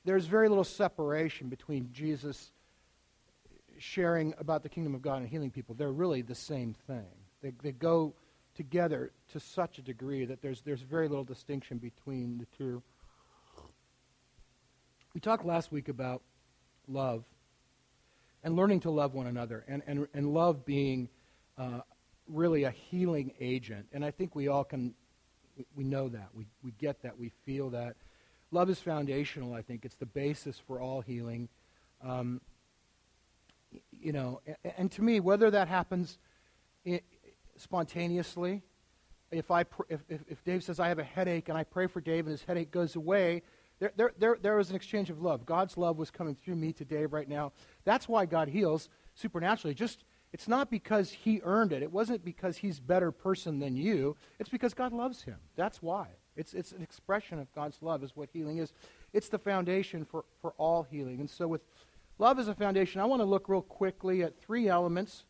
there's 0.07 0.25
very 0.25 0.49
little 0.49 0.65
separation 0.65 1.51
between 1.51 1.91
Jesus 1.93 2.51
sharing 3.79 4.33
about 4.39 4.63
the 4.63 4.71
kingdom 4.71 4.95
of 4.95 5.03
God 5.03 5.19
and 5.19 5.29
healing 5.29 5.51
people. 5.51 5.75
They're 5.75 5.93
really 5.93 6.23
the 6.23 6.35
same 6.35 6.75
thing. 6.87 7.05
They, 7.43 7.53
they 7.63 7.73
go 7.73 8.15
together 8.55 9.13
to 9.33 9.41
such 9.41 9.79
a 9.79 9.83
degree 9.83 10.25
that 10.25 10.41
there's, 10.41 10.63
there's 10.63 10.81
very 10.81 11.09
little 11.09 11.25
distinction 11.25 11.77
between 11.77 12.39
the 12.39 12.47
two. 12.57 12.83
We 15.13 15.21
talked 15.21 15.45
last 15.45 15.71
week 15.71 15.91
about 15.91 16.23
love 16.89 17.23
and 18.43 18.57
learning 18.57 18.81
to 18.81 18.91
love 18.91 19.13
one 19.13 19.27
another, 19.27 19.63
and, 19.69 19.83
and, 19.87 20.07
and 20.15 20.33
love 20.33 20.65
being 20.65 21.09
uh, 21.59 21.81
really 22.29 22.65
a 22.65 22.71
healing 22.71 23.33
agent. 23.41 23.87
And 23.93 24.05
I 24.05 24.11
think 24.11 24.35
we 24.35 24.49
all 24.49 24.65
can, 24.65 24.95
we 25.75 25.85
know 25.85 26.09
that. 26.09 26.29
We, 26.35 26.47
we 26.63 26.73
get 26.73 27.03
that. 27.03 27.19
We 27.19 27.31
feel 27.45 27.71
that. 27.71 27.97
Love 28.51 28.71
is 28.71 28.79
foundational, 28.79 29.55
I 29.55 29.63
think. 29.63 29.85
It's 29.85 29.97
the 29.97 30.07
basis 30.07 30.59
for 30.59 30.81
all 30.81 31.01
healing. 31.01 31.49
Um, 32.03 32.41
you 33.91 34.13
know, 34.13 34.41
and, 34.47 34.75
and, 34.77 34.93
to 34.93 35.03
me, 35.03 35.21
whether 35.21 35.51
that 35.51 35.69
happens 35.69 36.19
spontaneously, 37.57 38.63
if, 39.31 39.51
I 39.51 39.65
pr- 39.65 39.83
if, 39.89 40.01
if, 40.09 40.21
if 40.29 40.45
Dave 40.45 40.63
says, 40.63 40.79
I 40.79 40.89
have 40.89 40.99
a 40.99 41.05
headache, 41.05 41.49
and 41.49 41.59
I 41.59 41.65
pray 41.65 41.87
for 41.87 42.01
Dave 42.01 42.27
and 42.27 42.31
his 42.31 42.45
headache 42.45 42.71
goes 42.71 42.95
away, 42.95 43.43
there, 43.81 43.93
there, 43.97 44.13
there, 44.19 44.39
there 44.41 44.57
was 44.57 44.71
an 44.71 44.77
exchange 44.77 45.11
of 45.11 45.21
love. 45.21 45.45
God's 45.45 45.77
love 45.77 45.99
was 45.99 46.11
coming 46.11 46.35
through 46.35 46.57
me 46.57 46.73
to 46.75 46.85
Dave 46.85 47.13
right 47.13 47.29
now. 47.29 47.53
That's 47.85 48.09
why 48.09 48.27
God 48.27 48.49
heals 48.49 48.89
supernaturally. 49.15 49.75
Just 49.75 50.05
it's 50.35 50.49
not 50.49 50.69
because 50.69 51.13
he 51.13 51.41
earned 51.45 51.73
it. 51.73 51.85
It 51.85 51.93
wasn't 51.93 52.25
because 52.25 52.57
he's 52.57 52.81
a 52.81 52.83
better 52.83 53.13
person 53.13 53.61
than 53.61 53.77
you. 53.77 54.17
It's 54.41 54.49
because 54.49 54.75
God 54.75 54.93
loves 54.93 55.23
him. 55.23 55.37
That's 55.55 55.81
why. 55.81 56.09
It's, 56.35 56.55
it's 56.55 56.73
an 56.73 56.83
expression 56.83 57.39
of 57.39 57.47
God's 57.55 57.81
love, 57.81 58.03
is 58.03 58.17
what 58.17 58.31
healing 58.33 58.59
is. 58.59 58.73
It's 59.13 59.29
the 59.29 59.39
foundation 59.39 60.05
for, 60.05 60.25
for 60.43 60.53
all 60.59 60.83
healing. 60.83 61.21
And 61.21 61.31
so, 61.31 61.47
with 61.47 61.61
love 62.19 62.41
as 62.41 62.49
a 62.49 62.55
foundation, 62.55 63.01
I 63.01 63.05
want 63.05 63.21
to 63.21 63.25
look 63.25 63.49
real 63.49 63.63
quickly 63.63 64.25
at 64.25 64.37
three 64.43 64.67
elements 64.67 65.23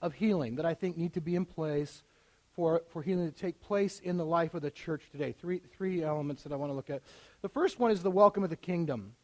of 0.00 0.14
healing 0.14 0.56
that 0.56 0.64
I 0.64 0.72
think 0.72 0.96
need 0.96 1.12
to 1.12 1.20
be 1.20 1.34
in 1.34 1.44
place 1.44 2.02
for, 2.54 2.80
for 2.88 3.02
healing 3.02 3.30
to 3.30 3.38
take 3.38 3.60
place 3.60 4.00
in 4.00 4.16
the 4.16 4.24
life 4.24 4.54
of 4.54 4.62
the 4.62 4.70
church 4.70 5.02
today. 5.12 5.34
Three, 5.38 5.60
three 5.76 6.02
elements 6.02 6.44
that 6.44 6.52
I 6.52 6.56
want 6.56 6.70
to 6.70 6.74
look 6.74 6.88
at. 6.88 7.02
The 7.42 7.50
first 7.50 7.78
one 7.78 7.90
is 7.90 8.02
the 8.02 8.10
welcome 8.10 8.42
of 8.42 8.48
the 8.48 8.56
kingdom. 8.56 9.16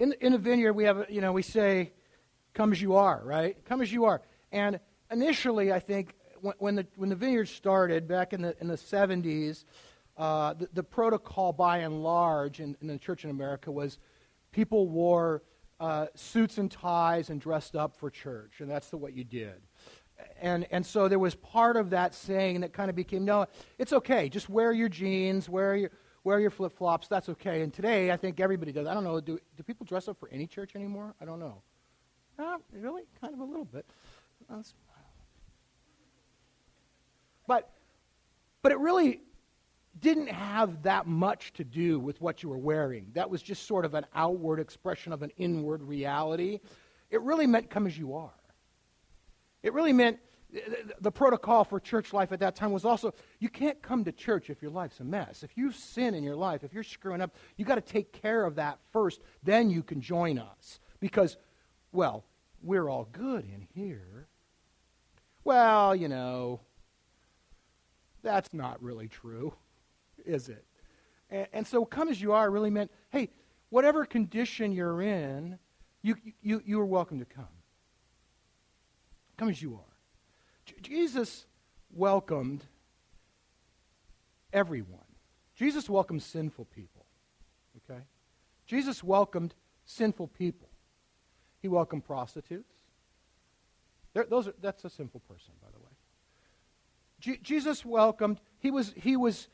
In, 0.00 0.12
in 0.20 0.32
the 0.32 0.38
vineyard, 0.38 0.72
we 0.72 0.82
have, 0.82 1.06
you 1.08 1.20
know, 1.20 1.30
we 1.30 1.42
say, 1.42 1.92
come 2.54 2.72
as 2.72 2.80
you 2.80 2.94
are, 2.94 3.22
right? 3.24 3.56
Come 3.64 3.80
as 3.82 3.92
you 3.92 4.04
are. 4.04 4.22
And 4.50 4.78
initially, 5.10 5.72
I 5.72 5.78
think, 5.78 6.14
when, 6.40 6.54
when 6.58 6.74
the, 6.76 6.86
when 6.96 7.08
the 7.08 7.16
vineyard 7.16 7.48
started 7.48 8.06
back 8.08 8.32
in 8.32 8.42
the, 8.42 8.56
in 8.60 8.68
the 8.68 8.76
70s, 8.76 9.64
uh, 10.16 10.54
the, 10.54 10.68
the, 10.74 10.82
protocol 10.82 11.52
by 11.52 11.78
and 11.78 12.02
large 12.02 12.60
in, 12.60 12.76
in, 12.80 12.88
the 12.88 12.98
church 12.98 13.24
in 13.24 13.30
America 13.30 13.72
was 13.72 13.98
people 14.50 14.88
wore 14.88 15.42
uh, 15.80 16.06
suits 16.14 16.58
and 16.58 16.70
ties 16.70 17.30
and 17.30 17.40
dressed 17.40 17.74
up 17.74 17.96
for 17.96 18.10
church, 18.10 18.60
and 18.60 18.70
that's 18.70 18.90
the, 18.90 18.96
what 18.96 19.14
you 19.14 19.24
did. 19.24 19.54
And, 20.40 20.66
and 20.70 20.84
so 20.84 21.08
there 21.08 21.18
was 21.18 21.34
part 21.34 21.76
of 21.76 21.90
that 21.90 22.14
saying 22.14 22.60
that 22.60 22.72
kind 22.72 22.90
of 22.90 22.94
became 22.94 23.24
no, 23.24 23.46
it's 23.78 23.92
okay, 23.92 24.28
just 24.28 24.48
wear 24.48 24.72
your 24.72 24.88
jeans, 24.88 25.48
wear 25.48 25.76
your, 25.76 25.90
wear 26.24 26.38
your 26.38 26.50
flip 26.50 26.76
flops, 26.76 27.08
that's 27.08 27.28
okay. 27.30 27.62
And 27.62 27.72
today, 27.72 28.10
I 28.10 28.16
think 28.16 28.38
everybody 28.38 28.70
does. 28.70 28.86
I 28.86 28.94
don't 28.94 29.04
know, 29.04 29.20
do, 29.20 29.38
do 29.56 29.62
people 29.62 29.86
dress 29.86 30.08
up 30.08 30.20
for 30.20 30.28
any 30.28 30.46
church 30.46 30.76
anymore? 30.76 31.14
I 31.20 31.24
don't 31.24 31.40
know. 31.40 31.62
Uh, 32.38 32.58
really? 32.72 33.02
Kind 33.20 33.34
of 33.34 33.40
a 33.40 33.44
little 33.44 33.64
bit. 33.64 33.86
But, 37.46 37.70
but 38.62 38.72
it 38.72 38.78
really 38.78 39.20
didn't 40.00 40.28
have 40.28 40.82
that 40.82 41.06
much 41.06 41.52
to 41.54 41.64
do 41.64 41.98
with 41.98 42.20
what 42.20 42.42
you 42.42 42.48
were 42.48 42.58
wearing. 42.58 43.06
That 43.14 43.30
was 43.30 43.42
just 43.42 43.66
sort 43.66 43.84
of 43.84 43.94
an 43.94 44.06
outward 44.14 44.58
expression 44.58 45.12
of 45.12 45.22
an 45.22 45.30
inward 45.36 45.82
reality. 45.82 46.60
It 47.10 47.20
really 47.22 47.46
meant 47.46 47.70
come 47.70 47.86
as 47.86 47.96
you 47.96 48.14
are. 48.14 48.32
It 49.62 49.72
really 49.74 49.92
meant 49.92 50.18
the 51.00 51.10
protocol 51.10 51.64
for 51.64 51.80
church 51.80 52.12
life 52.12 52.30
at 52.32 52.40
that 52.40 52.54
time 52.54 52.72
was 52.72 52.84
also 52.84 53.14
you 53.38 53.48
can't 53.48 53.80
come 53.82 54.04
to 54.04 54.12
church 54.12 54.50
if 54.50 54.60
your 54.60 54.70
life's 54.70 55.00
a 55.00 55.04
mess. 55.04 55.42
If 55.42 55.56
you 55.56 55.72
sin 55.72 56.14
in 56.14 56.22
your 56.22 56.36
life, 56.36 56.62
if 56.62 56.74
you're 56.74 56.82
screwing 56.82 57.20
up, 57.20 57.34
you 57.56 57.64
got 57.64 57.76
to 57.76 57.80
take 57.80 58.12
care 58.12 58.44
of 58.44 58.56
that 58.56 58.78
first. 58.92 59.22
Then 59.42 59.70
you 59.70 59.82
can 59.82 60.00
join 60.00 60.38
us 60.38 60.80
because, 61.00 61.36
well, 61.92 62.24
we're 62.62 62.88
all 62.88 63.08
good 63.12 63.44
in 63.44 63.66
here. 63.74 64.28
Well, 65.44 65.94
you 65.94 66.08
know, 66.08 66.60
that's 68.22 68.54
not 68.54 68.82
really 68.82 69.08
true, 69.08 69.52
is 70.24 70.48
it? 70.48 70.64
And, 71.30 71.46
and 71.52 71.66
so, 71.66 71.84
come 71.84 72.08
as 72.08 72.20
you 72.20 72.32
are 72.32 72.50
really 72.50 72.70
meant, 72.70 72.90
hey, 73.10 73.30
whatever 73.70 74.04
condition 74.04 74.72
you're 74.72 75.02
in, 75.02 75.58
you, 76.02 76.16
you, 76.40 76.62
you 76.64 76.80
are 76.80 76.86
welcome 76.86 77.18
to 77.18 77.24
come. 77.24 77.44
Come 79.36 79.48
as 79.48 79.60
you 79.60 79.74
are. 79.74 80.76
Jesus 80.82 81.46
welcomed 81.92 82.64
everyone. 84.52 85.00
Jesus 85.54 85.88
welcomed 85.88 86.22
sinful 86.22 86.66
people. 86.66 87.06
Okay? 87.78 88.00
Jesus 88.66 89.02
welcomed 89.02 89.54
sinful 89.84 90.28
people. 90.28 90.68
He 91.62 91.68
welcomed 91.68 92.04
prostitutes. 92.04 92.74
those 94.14 94.48
are, 94.48 94.54
that's 94.60 94.84
a 94.84 94.90
simple 94.90 95.20
person, 95.20 95.54
by 95.62 95.68
the 95.72 95.78
way. 95.78 97.38
Jesus 97.42 97.84
welcomed, 97.84 98.40
he 98.58 98.72
was, 98.72 98.92
he 98.96 99.16
was 99.16 99.48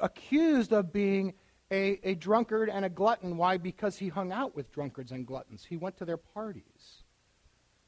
accused 0.00 0.74
of 0.74 0.92
being 0.92 1.32
a, 1.70 1.98
a 2.02 2.14
drunkard 2.14 2.68
and 2.68 2.84
a 2.84 2.90
glutton. 2.90 3.38
Why? 3.38 3.56
Because 3.56 3.96
he 3.96 4.08
hung 4.08 4.30
out 4.30 4.54
with 4.54 4.70
drunkards 4.70 5.10
and 5.10 5.26
gluttons. 5.26 5.64
He 5.64 5.78
went 5.78 5.96
to 5.96 6.04
their 6.04 6.18
parties. 6.18 7.02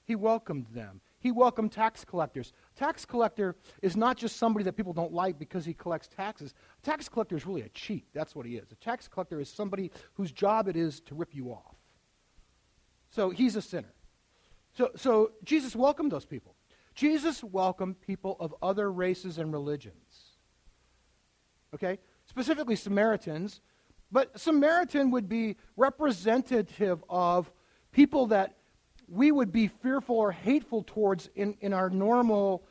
He 0.07 0.17
welcomed 0.17 0.67
them. 0.75 1.03
He 1.19 1.31
welcomed 1.31 1.73
tax 1.73 2.03
collectors. 2.03 2.55
Tax 2.77 3.05
collector 3.05 3.57
is 3.83 3.95
not 3.95 4.17
just 4.17 4.37
somebody 4.37 4.65
that 4.65 4.75
people 4.75 4.93
don't 4.95 5.13
like 5.13 5.39
because 5.39 5.67
he 5.67 5.75
collects 5.75 6.09
taxes. 6.09 6.55
A 6.83 6.87
tax 6.87 7.09
collector 7.11 7.37
is 7.37 7.47
really 7.47 7.63
a 7.63 7.69
cheat. 7.71 8.07
That's 8.15 8.35
what 8.35 8.47
he 8.47 8.57
is. 8.57 8.73
A 8.73 8.77
tax 8.77 9.07
collector 9.07 9.41
is 9.41 9.51
somebody 9.51 9.91
whose 10.15 10.33
job 10.33 10.69
it 10.69 10.77
is 10.77 11.01
to 11.01 11.15
rip 11.15 11.35
you 11.35 11.49
off. 11.49 11.74
So 13.15 13.31
he's 13.31 13.55
a 13.55 13.63
sinner. 13.63 13.95
So, 14.77 14.91
so 14.97 15.31
Jesus 15.45 15.77
welcomed 15.77 16.11
those 16.11 16.25
people. 16.25 16.57
Jesus 16.97 17.45
welcomed 17.45 18.01
people 18.01 18.37
of 18.41 18.53
other 18.61 18.91
races 18.91 19.39
and 19.39 19.53
religions. 19.53 20.33
Okay? 21.73 21.99
Specifically 22.27 22.75
Samaritans. 22.75 23.61
But 24.11 24.39
Samaritan 24.39 25.13
would 25.13 25.29
be 25.29 25.57
representative 25.77 27.05
of 27.09 27.53
people 27.93 28.27
that 28.27 28.57
we 29.07 29.31
would 29.31 29.53
be 29.53 29.69
fearful 29.69 30.17
or 30.19 30.33
hateful 30.33 30.83
towards 30.83 31.31
in, 31.37 31.57
in 31.61 31.73
our 31.73 31.91
normal 31.91 32.65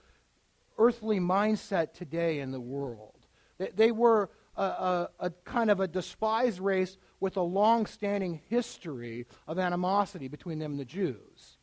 earthly 0.77 1.21
mindset 1.21 1.93
today 1.93 2.39
in 2.39 2.51
the 2.51 2.59
world. 2.59 3.27
They, 3.59 3.69
they 3.73 3.91
were 3.91 4.29
a, 4.55 4.63
a, 4.63 5.09
a, 5.19 5.29
kind 5.45 5.69
of 5.71 5.79
a 5.79 5.87
despised 5.87 6.59
race 6.59 6.97
with 7.19 7.37
a 7.37 7.41
long 7.41 7.85
standing 7.85 8.41
history 8.49 9.25
of 9.47 9.57
animosity 9.59 10.27
between 10.27 10.59
them 10.59 10.71
and 10.71 10.79
the 10.79 10.85
Jews. 10.85 11.57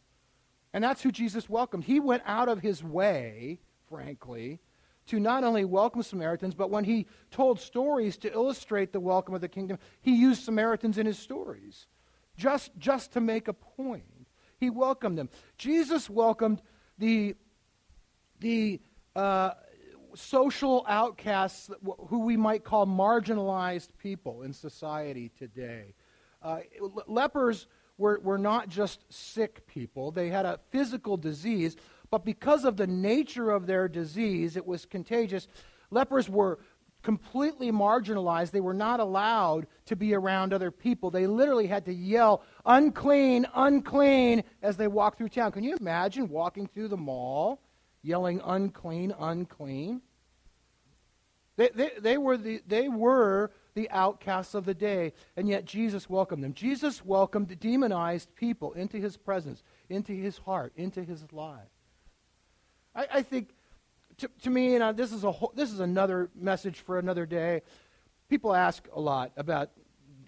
And 0.72 0.82
that's 0.82 1.02
who 1.02 1.12
Jesus 1.12 1.48
welcomed. 1.48 1.84
He 1.84 2.00
went 2.00 2.22
out 2.26 2.48
of 2.48 2.60
his 2.60 2.82
way, 2.82 3.60
frankly, 3.88 4.60
to 5.06 5.18
not 5.18 5.44
only 5.44 5.64
welcome 5.64 6.02
Samaritans, 6.02 6.54
but 6.54 6.70
when 6.70 6.84
he 6.84 7.06
told 7.30 7.60
stories 7.60 8.16
to 8.18 8.32
illustrate 8.32 8.92
the 8.92 9.00
welcome 9.00 9.34
of 9.34 9.40
the 9.40 9.48
kingdom, 9.48 9.78
he 10.00 10.14
used 10.14 10.44
Samaritans 10.44 10.98
in 10.98 11.06
his 11.06 11.18
stories 11.18 11.86
just, 12.36 12.70
just 12.78 13.12
to 13.12 13.20
make 13.20 13.48
a 13.48 13.52
point. 13.52 14.04
He 14.58 14.70
welcomed 14.70 15.18
them. 15.18 15.28
Jesus 15.58 16.08
welcomed 16.08 16.62
the, 16.98 17.34
the 18.40 18.80
uh, 19.16 19.52
social 20.14 20.84
outcasts 20.88 21.70
who 22.08 22.20
we 22.20 22.36
might 22.36 22.64
call 22.64 22.86
marginalized 22.86 23.88
people 23.98 24.42
in 24.42 24.52
society 24.52 25.30
today. 25.38 25.94
Uh, 26.42 26.60
lepers 27.06 27.66
were, 27.98 28.20
were 28.20 28.38
not 28.38 28.68
just 28.68 29.04
sick 29.12 29.66
people, 29.66 30.10
they 30.10 30.28
had 30.28 30.46
a 30.46 30.58
physical 30.70 31.16
disease, 31.16 31.76
but 32.10 32.24
because 32.24 32.64
of 32.64 32.76
the 32.76 32.86
nature 32.86 33.50
of 33.50 33.66
their 33.66 33.88
disease, 33.88 34.56
it 34.56 34.66
was 34.66 34.84
contagious. 34.86 35.48
Lepers 35.90 36.28
were 36.28 36.58
completely 37.02 37.70
marginalized. 37.72 38.50
They 38.50 38.60
were 38.60 38.74
not 38.74 39.00
allowed 39.00 39.66
to 39.86 39.96
be 39.96 40.14
around 40.14 40.52
other 40.52 40.70
people. 40.70 41.10
They 41.10 41.26
literally 41.26 41.66
had 41.66 41.84
to 41.86 41.94
yell, 41.94 42.42
unclean, 42.66 43.46
unclean, 43.54 44.44
as 44.62 44.76
they 44.76 44.88
walked 44.88 45.18
through 45.18 45.30
town. 45.30 45.52
Can 45.52 45.64
you 45.64 45.76
imagine 45.80 46.28
walking 46.28 46.66
through 46.66 46.88
the 46.88 46.96
mall 46.96 47.62
yelling, 48.02 48.40
unclean, 48.44 49.14
unclean? 49.18 50.02
They, 51.56 51.68
they, 51.74 51.90
they, 52.00 52.18
were 52.18 52.36
the, 52.36 52.62
they 52.66 52.88
were 52.88 53.50
the 53.74 53.90
outcasts 53.90 54.54
of 54.54 54.64
the 54.64 54.74
day, 54.74 55.12
and 55.36 55.48
yet 55.48 55.64
Jesus 55.64 56.08
welcomed 56.08 56.42
them. 56.42 56.54
Jesus 56.54 57.04
welcomed 57.04 57.58
demonized 57.60 58.34
people 58.34 58.72
into 58.72 58.96
his 58.96 59.16
presence, 59.16 59.62
into 59.88 60.12
his 60.12 60.38
heart, 60.38 60.72
into 60.76 61.02
his 61.02 61.24
life. 61.32 61.68
I, 62.94 63.06
I 63.14 63.22
think 63.22 63.50
to, 64.18 64.30
to 64.42 64.50
me, 64.50 64.76
and 64.76 64.96
this 64.96 65.12
is 65.12 65.24
a 65.24 65.30
whole, 65.30 65.52
this 65.54 65.72
is 65.72 65.80
another 65.80 66.30
message 66.34 66.80
for 66.80 66.98
another 66.98 67.26
day. 67.26 67.62
People 68.28 68.54
ask 68.54 68.86
a 68.94 69.00
lot 69.00 69.32
about 69.36 69.70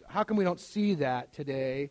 how 0.09 0.23
come 0.23 0.37
we 0.37 0.45
don't 0.45 0.61
see 0.61 0.95
that 0.97 1.33
today. 1.33 1.91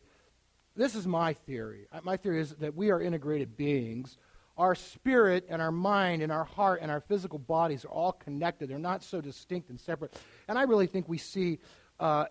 This 0.75 0.95
is 0.95 1.07
my 1.07 1.33
theory. 1.33 1.87
My 2.03 2.17
theory 2.17 2.41
is 2.41 2.55
that 2.55 2.75
we 2.75 2.91
are 2.91 3.01
integrated 3.01 3.57
beings. 3.57 4.17
Our 4.61 4.75
spirit 4.75 5.47
and 5.49 5.59
our 5.59 5.71
mind 5.71 6.21
and 6.21 6.31
our 6.31 6.43
heart 6.43 6.81
and 6.83 6.91
our 6.91 7.01
physical 7.01 7.39
bodies 7.39 7.83
are 7.83 7.87
all 7.87 8.11
connected. 8.11 8.69
They're 8.69 8.77
not 8.77 9.01
so 9.03 9.19
distinct 9.19 9.71
and 9.71 9.79
separate. 9.79 10.13
And 10.47 10.55
I 10.55 10.63
really 10.63 10.85
think 10.85 11.09
we 11.09 11.17
see 11.17 11.57
uh, 11.99 12.25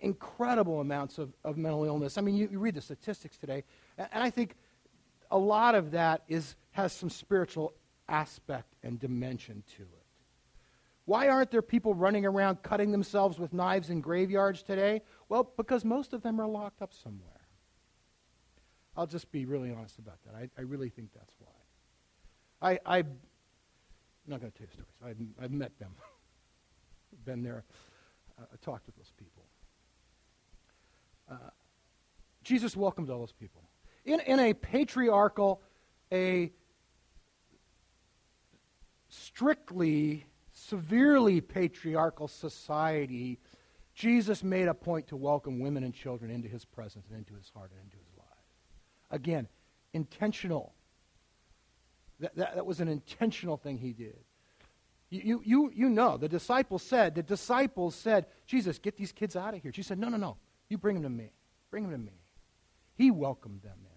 incredible 0.00 0.80
amounts 0.80 1.18
of, 1.18 1.32
of 1.42 1.56
mental 1.56 1.84
illness. 1.84 2.16
I 2.16 2.20
mean, 2.20 2.36
you, 2.36 2.48
you 2.48 2.60
read 2.60 2.76
the 2.76 2.80
statistics 2.80 3.38
today, 3.38 3.64
and, 3.98 4.08
and 4.12 4.22
I 4.22 4.30
think 4.30 4.54
a 5.32 5.36
lot 5.36 5.74
of 5.74 5.90
that 5.90 6.22
is 6.28 6.54
has 6.70 6.92
some 6.92 7.10
spiritual 7.10 7.74
aspect 8.08 8.76
and 8.84 9.00
dimension 9.00 9.64
to 9.76 9.82
it. 9.82 10.06
Why 11.06 11.26
aren't 11.26 11.50
there 11.50 11.60
people 11.60 11.92
running 11.92 12.24
around 12.24 12.62
cutting 12.62 12.92
themselves 12.92 13.40
with 13.40 13.52
knives 13.52 13.90
in 13.90 14.00
graveyards 14.00 14.62
today? 14.62 15.02
Well, 15.28 15.50
because 15.56 15.84
most 15.84 16.12
of 16.12 16.22
them 16.22 16.40
are 16.40 16.46
locked 16.46 16.82
up 16.82 16.94
somewhere. 16.94 17.30
I'll 18.96 19.08
just 19.08 19.32
be 19.32 19.44
really 19.44 19.72
honest 19.72 19.98
about 19.98 20.22
that. 20.24 20.36
I, 20.36 20.48
I 20.56 20.62
really 20.62 20.88
think 20.88 21.08
that's 21.12 21.34
why. 21.40 21.43
I, 22.60 22.78
I, 22.86 22.98
am 22.98 23.06
not 24.26 24.40
going 24.40 24.52
to 24.52 24.58
tell 24.58 24.66
you 24.66 24.72
stories. 24.72 25.16
I've, 25.38 25.44
I've 25.44 25.50
met 25.52 25.78
them, 25.78 25.92
been 27.24 27.42
there, 27.42 27.64
uh, 28.38 28.44
talked 28.62 28.86
with 28.86 28.96
those 28.96 29.12
people. 29.16 29.44
Uh, 31.30 31.50
Jesus 32.42 32.76
welcomed 32.76 33.10
all 33.10 33.20
those 33.20 33.32
people. 33.32 33.62
In, 34.04 34.20
in 34.20 34.38
a 34.38 34.52
patriarchal, 34.52 35.62
a 36.12 36.52
strictly, 39.08 40.26
severely 40.52 41.40
patriarchal 41.40 42.28
society, 42.28 43.38
Jesus 43.94 44.42
made 44.42 44.68
a 44.68 44.74
point 44.74 45.06
to 45.08 45.16
welcome 45.16 45.60
women 45.60 45.84
and 45.84 45.94
children 45.94 46.30
into 46.30 46.48
his 46.48 46.64
presence 46.64 47.06
and 47.08 47.18
into 47.18 47.34
his 47.34 47.50
heart 47.54 47.70
and 47.70 47.80
into 47.84 47.96
his 47.96 48.18
life. 48.18 48.26
Again, 49.10 49.48
intentional. 49.92 50.74
That, 52.20 52.36
that, 52.36 52.54
that 52.54 52.66
was 52.66 52.80
an 52.80 52.88
intentional 52.88 53.56
thing 53.56 53.78
he 53.78 53.92
did. 53.92 54.18
You, 55.10 55.42
you, 55.44 55.70
you 55.74 55.88
know, 55.88 56.16
the 56.16 56.28
disciples 56.28 56.82
said, 56.82 57.14
the 57.14 57.22
disciples 57.22 57.94
said, 57.94 58.26
Jesus, 58.46 58.78
get 58.78 58.96
these 58.96 59.12
kids 59.12 59.36
out 59.36 59.54
of 59.54 59.62
here. 59.62 59.70
Jesus 59.70 59.88
said, 59.88 59.98
no, 59.98 60.08
no, 60.08 60.16
no. 60.16 60.36
You 60.68 60.78
bring 60.78 61.00
them 61.00 61.04
to 61.04 61.08
me. 61.10 61.30
Bring 61.70 61.84
them 61.84 61.92
to 61.92 61.98
me. 61.98 62.18
He 62.96 63.10
welcomed 63.10 63.62
them 63.62 63.78
in. 63.84 63.90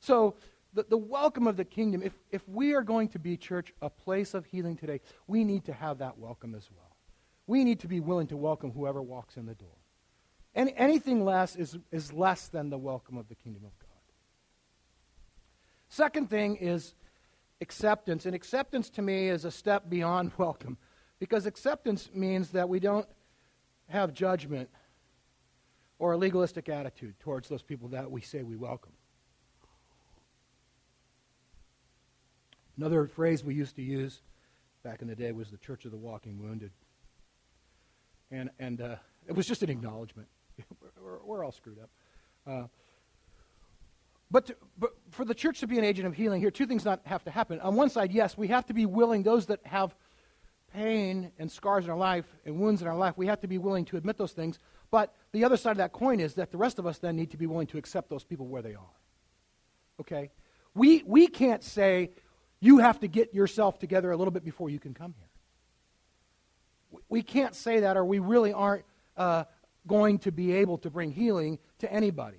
So 0.00 0.34
the, 0.72 0.84
the 0.88 0.96
welcome 0.96 1.46
of 1.46 1.56
the 1.56 1.64
kingdom, 1.64 2.02
if, 2.02 2.12
if 2.30 2.48
we 2.48 2.74
are 2.74 2.82
going 2.82 3.08
to 3.10 3.18
be, 3.18 3.36
church, 3.36 3.72
a 3.82 3.90
place 3.90 4.34
of 4.34 4.46
healing 4.46 4.76
today, 4.76 5.00
we 5.26 5.44
need 5.44 5.64
to 5.66 5.72
have 5.72 5.98
that 5.98 6.18
welcome 6.18 6.54
as 6.54 6.68
well. 6.74 6.96
We 7.46 7.62
need 7.62 7.80
to 7.80 7.88
be 7.88 8.00
willing 8.00 8.26
to 8.28 8.36
welcome 8.36 8.72
whoever 8.72 9.02
walks 9.02 9.36
in 9.36 9.46
the 9.46 9.54
door. 9.54 9.68
And 10.54 10.72
anything 10.76 11.24
less 11.24 11.54
is, 11.54 11.78
is 11.92 12.12
less 12.12 12.48
than 12.48 12.70
the 12.70 12.78
welcome 12.78 13.16
of 13.16 13.28
the 13.28 13.34
kingdom 13.34 13.64
of 13.64 13.78
God. 13.78 13.88
Second 15.88 16.30
thing 16.30 16.56
is 16.56 16.94
acceptance. 17.60 18.26
And 18.26 18.34
acceptance 18.34 18.90
to 18.90 19.02
me 19.02 19.28
is 19.28 19.44
a 19.44 19.50
step 19.50 19.88
beyond 19.88 20.32
welcome. 20.38 20.76
Because 21.18 21.46
acceptance 21.46 22.10
means 22.12 22.50
that 22.50 22.68
we 22.68 22.80
don't 22.80 23.08
have 23.88 24.12
judgment 24.12 24.68
or 25.98 26.12
a 26.12 26.16
legalistic 26.16 26.68
attitude 26.68 27.18
towards 27.20 27.48
those 27.48 27.62
people 27.62 27.88
that 27.88 28.10
we 28.10 28.20
say 28.20 28.42
we 28.42 28.56
welcome. 28.56 28.92
Another 32.76 33.06
phrase 33.06 33.42
we 33.42 33.54
used 33.54 33.76
to 33.76 33.82
use 33.82 34.20
back 34.82 35.00
in 35.00 35.08
the 35.08 35.16
day 35.16 35.32
was 35.32 35.50
the 35.50 35.56
Church 35.56 35.86
of 35.86 35.90
the 35.90 35.96
Walking 35.96 36.38
Wounded. 36.38 36.70
And, 38.30 38.50
and 38.58 38.80
uh, 38.82 38.96
it 39.26 39.34
was 39.34 39.46
just 39.46 39.62
an 39.62 39.70
acknowledgement. 39.70 40.28
we're, 41.02 41.18
we're, 41.24 41.44
all 41.44 41.52
screwed 41.52 41.78
up. 41.78 41.90
Uh, 42.46 42.66
but, 44.30 44.46
to, 44.46 44.56
but 44.78 44.90
for 45.10 45.24
the 45.24 45.34
church 45.34 45.60
to 45.60 45.66
be 45.66 45.78
an 45.78 45.84
agent 45.84 46.06
of 46.06 46.14
healing 46.14 46.40
here, 46.40 46.50
two 46.50 46.66
things 46.66 46.84
not 46.84 47.00
have 47.04 47.22
to 47.24 47.30
happen. 47.30 47.60
On 47.60 47.74
one 47.76 47.90
side, 47.90 48.12
yes, 48.12 48.36
we 48.36 48.48
have 48.48 48.66
to 48.66 48.74
be 48.74 48.86
willing, 48.86 49.22
those 49.22 49.46
that 49.46 49.60
have 49.64 49.94
pain 50.74 51.30
and 51.38 51.50
scars 51.50 51.84
in 51.84 51.90
our 51.90 51.96
life 51.96 52.24
and 52.44 52.58
wounds 52.58 52.82
in 52.82 52.88
our 52.88 52.96
life, 52.96 53.14
we 53.16 53.26
have 53.26 53.40
to 53.40 53.46
be 53.46 53.58
willing 53.58 53.84
to 53.86 53.96
admit 53.96 54.18
those 54.18 54.32
things. 54.32 54.58
But 54.90 55.14
the 55.32 55.44
other 55.44 55.56
side 55.56 55.72
of 55.72 55.76
that 55.78 55.92
coin 55.92 56.20
is 56.20 56.34
that 56.34 56.50
the 56.50 56.58
rest 56.58 56.78
of 56.78 56.86
us 56.86 56.98
then 56.98 57.16
need 57.16 57.30
to 57.30 57.36
be 57.36 57.46
willing 57.46 57.66
to 57.68 57.78
accept 57.78 58.10
those 58.10 58.24
people 58.24 58.46
where 58.46 58.62
they 58.62 58.74
are. 58.74 58.94
Okay? 60.00 60.30
We, 60.74 61.02
we 61.06 61.28
can't 61.28 61.62
say, 61.62 62.10
you 62.60 62.78
have 62.78 63.00
to 63.00 63.08
get 63.08 63.32
yourself 63.32 63.78
together 63.78 64.10
a 64.10 64.16
little 64.16 64.32
bit 64.32 64.44
before 64.44 64.70
you 64.70 64.78
can 64.78 64.92
come 64.92 65.14
here. 65.16 67.00
We 67.08 67.22
can't 67.22 67.54
say 67.54 67.80
that, 67.80 67.96
or 67.96 68.04
we 68.04 68.18
really 68.18 68.52
aren't 68.52 68.84
uh, 69.16 69.44
going 69.86 70.18
to 70.20 70.32
be 70.32 70.52
able 70.52 70.78
to 70.78 70.90
bring 70.90 71.12
healing 71.12 71.58
to 71.78 71.92
anybody. 71.92 72.38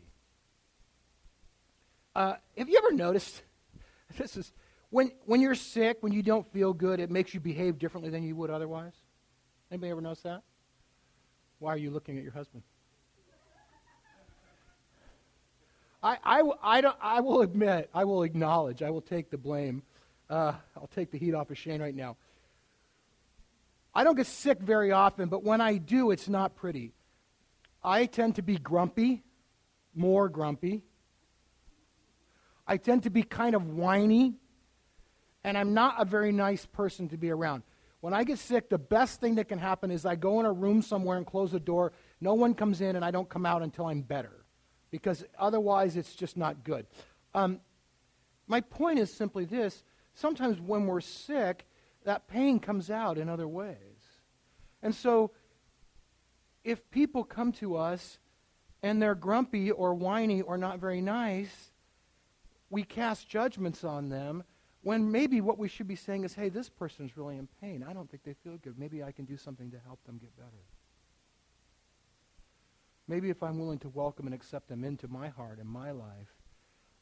Uh, 2.17 2.35
have 2.57 2.67
you 2.67 2.77
ever 2.77 2.91
noticed 2.91 3.43
this 4.17 4.35
is 4.35 4.51
when 4.89 5.11
when 5.25 5.39
you're 5.39 5.55
sick, 5.55 5.97
when 6.01 6.11
you 6.11 6.23
don't 6.23 6.51
feel 6.51 6.73
good, 6.73 6.99
it 6.99 7.11
makes 7.11 7.33
you 7.33 7.39
behave 7.39 7.77
differently 7.77 8.09
than 8.09 8.23
you 8.23 8.35
would 8.35 8.49
otherwise? 8.49 8.93
Anybody 9.71 9.91
ever 9.91 10.01
notice 10.01 10.23
that? 10.23 10.41
Why 11.59 11.73
are 11.73 11.77
you 11.77 11.91
looking 11.91 12.17
at 12.17 12.23
your 12.23 12.33
husband? 12.33 12.63
I, 16.03 16.17
I, 16.23 16.41
I, 16.61 16.81
don't, 16.81 16.95
I 17.01 17.21
will 17.21 17.41
admit, 17.41 17.89
I 17.93 18.05
will 18.05 18.23
acknowledge, 18.23 18.83
I 18.83 18.89
will 18.91 19.01
take 19.01 19.29
the 19.29 19.37
blame 19.37 19.83
uh, 20.29 20.53
I'll 20.75 20.89
take 20.93 21.11
the 21.11 21.17
heat 21.17 21.33
off 21.33 21.49
of 21.49 21.57
Shane 21.57 21.81
right 21.81 21.95
now. 21.95 22.17
I 23.93 24.03
don't 24.03 24.15
get 24.15 24.27
sick 24.27 24.59
very 24.59 24.91
often, 24.91 25.29
but 25.29 25.43
when 25.43 25.61
I 25.61 25.77
do, 25.77 26.11
it's 26.11 26.27
not 26.27 26.55
pretty. 26.55 26.93
I 27.83 28.05
tend 28.05 28.35
to 28.35 28.41
be 28.41 28.57
grumpy, 28.57 29.23
more 29.95 30.29
grumpy. 30.29 30.83
I 32.67 32.77
tend 32.77 33.03
to 33.03 33.09
be 33.09 33.23
kind 33.23 33.55
of 33.55 33.65
whiny, 33.67 34.35
and 35.43 35.57
I'm 35.57 35.73
not 35.73 35.95
a 35.99 36.05
very 36.05 36.31
nice 36.31 36.65
person 36.65 37.07
to 37.09 37.17
be 37.17 37.31
around. 37.31 37.63
When 38.01 38.13
I 38.13 38.23
get 38.23 38.39
sick, 38.39 38.69
the 38.69 38.77
best 38.77 39.21
thing 39.21 39.35
that 39.35 39.47
can 39.47 39.57
happen 39.57 39.89
is 39.89 40.05
I 40.05 40.15
go 40.15 40.39
in 40.39 40.45
a 40.45 40.51
room 40.51 40.81
somewhere 40.81 41.17
and 41.17 41.25
close 41.25 41.51
the 41.51 41.59
door. 41.59 41.93
No 42.19 42.33
one 42.33 42.53
comes 42.53 42.81
in, 42.81 42.95
and 42.95 43.03
I 43.03 43.11
don't 43.11 43.29
come 43.29 43.45
out 43.45 43.61
until 43.61 43.85
I'm 43.85 44.01
better, 44.01 44.45
because 44.91 45.23
otherwise 45.39 45.95
it's 45.95 46.13
just 46.13 46.35
not 46.35 46.63
good. 46.63 46.85
Um, 47.33 47.61
my 48.47 48.61
point 48.61 48.99
is 48.99 49.11
simply 49.11 49.45
this 49.45 49.83
sometimes 50.13 50.59
when 50.59 50.85
we're 50.85 51.01
sick, 51.01 51.65
that 52.03 52.27
pain 52.27 52.59
comes 52.59 52.89
out 52.89 53.17
in 53.17 53.29
other 53.29 53.47
ways. 53.47 53.77
And 54.81 54.93
so, 54.93 55.31
if 56.63 56.89
people 56.91 57.23
come 57.23 57.51
to 57.53 57.77
us 57.77 58.19
and 58.83 59.01
they're 59.01 59.15
grumpy 59.15 59.71
or 59.71 59.93
whiny 59.93 60.41
or 60.41 60.57
not 60.57 60.79
very 60.79 61.01
nice, 61.01 61.71
we 62.69 62.83
cast 62.83 63.27
judgments 63.27 63.83
on 63.83 64.09
them 64.09 64.43
when 64.81 65.11
maybe 65.11 65.41
what 65.41 65.57
we 65.57 65.67
should 65.67 65.87
be 65.87 65.95
saying 65.95 66.23
is, 66.23 66.33
hey, 66.33 66.49
this 66.49 66.69
person's 66.69 67.17
really 67.17 67.37
in 67.37 67.47
pain. 67.61 67.85
I 67.87 67.93
don't 67.93 68.09
think 68.09 68.23
they 68.23 68.35
feel 68.43 68.57
good. 68.57 68.77
Maybe 68.77 69.03
I 69.03 69.11
can 69.11 69.25
do 69.25 69.37
something 69.37 69.71
to 69.71 69.77
help 69.85 70.03
them 70.05 70.17
get 70.17 70.35
better. 70.37 70.63
Maybe 73.07 73.29
if 73.29 73.41
I'm 73.41 73.57
willing 73.57 73.79
to 73.79 73.89
welcome 73.89 74.25
and 74.25 74.35
accept 74.35 74.67
them 74.67 74.83
into 74.83 75.07
my 75.07 75.29
heart 75.29 75.59
and 75.59 75.67
my 75.67 75.91
life, 75.91 76.35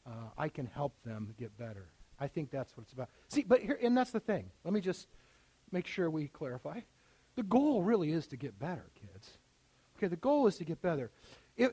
uh, 0.06 0.30
I 0.38 0.48
can 0.48 0.66
help 0.66 0.94
them 1.04 1.34
get 1.38 1.56
better. 1.58 1.88
I 2.18 2.28
think 2.28 2.50
that's 2.50 2.76
what 2.76 2.84
it's 2.84 2.92
about. 2.92 3.08
See, 3.28 3.42
but 3.42 3.60
here, 3.60 3.78
and 3.82 3.96
that's 3.96 4.12
the 4.12 4.20
thing. 4.20 4.50
Let 4.64 4.72
me 4.72 4.80
just 4.80 5.08
make 5.72 5.86
sure 5.86 6.08
we 6.08 6.28
clarify. 6.28 6.80
The 7.34 7.42
goal 7.42 7.82
really 7.82 8.12
is 8.12 8.26
to 8.28 8.36
get 8.36 8.58
better, 8.58 8.86
kids. 8.94 9.38
Okay, 9.96 10.06
the 10.06 10.16
goal 10.16 10.46
is 10.46 10.56
to 10.56 10.64
get 10.64 10.80
better. 10.80 11.10
If, 11.56 11.72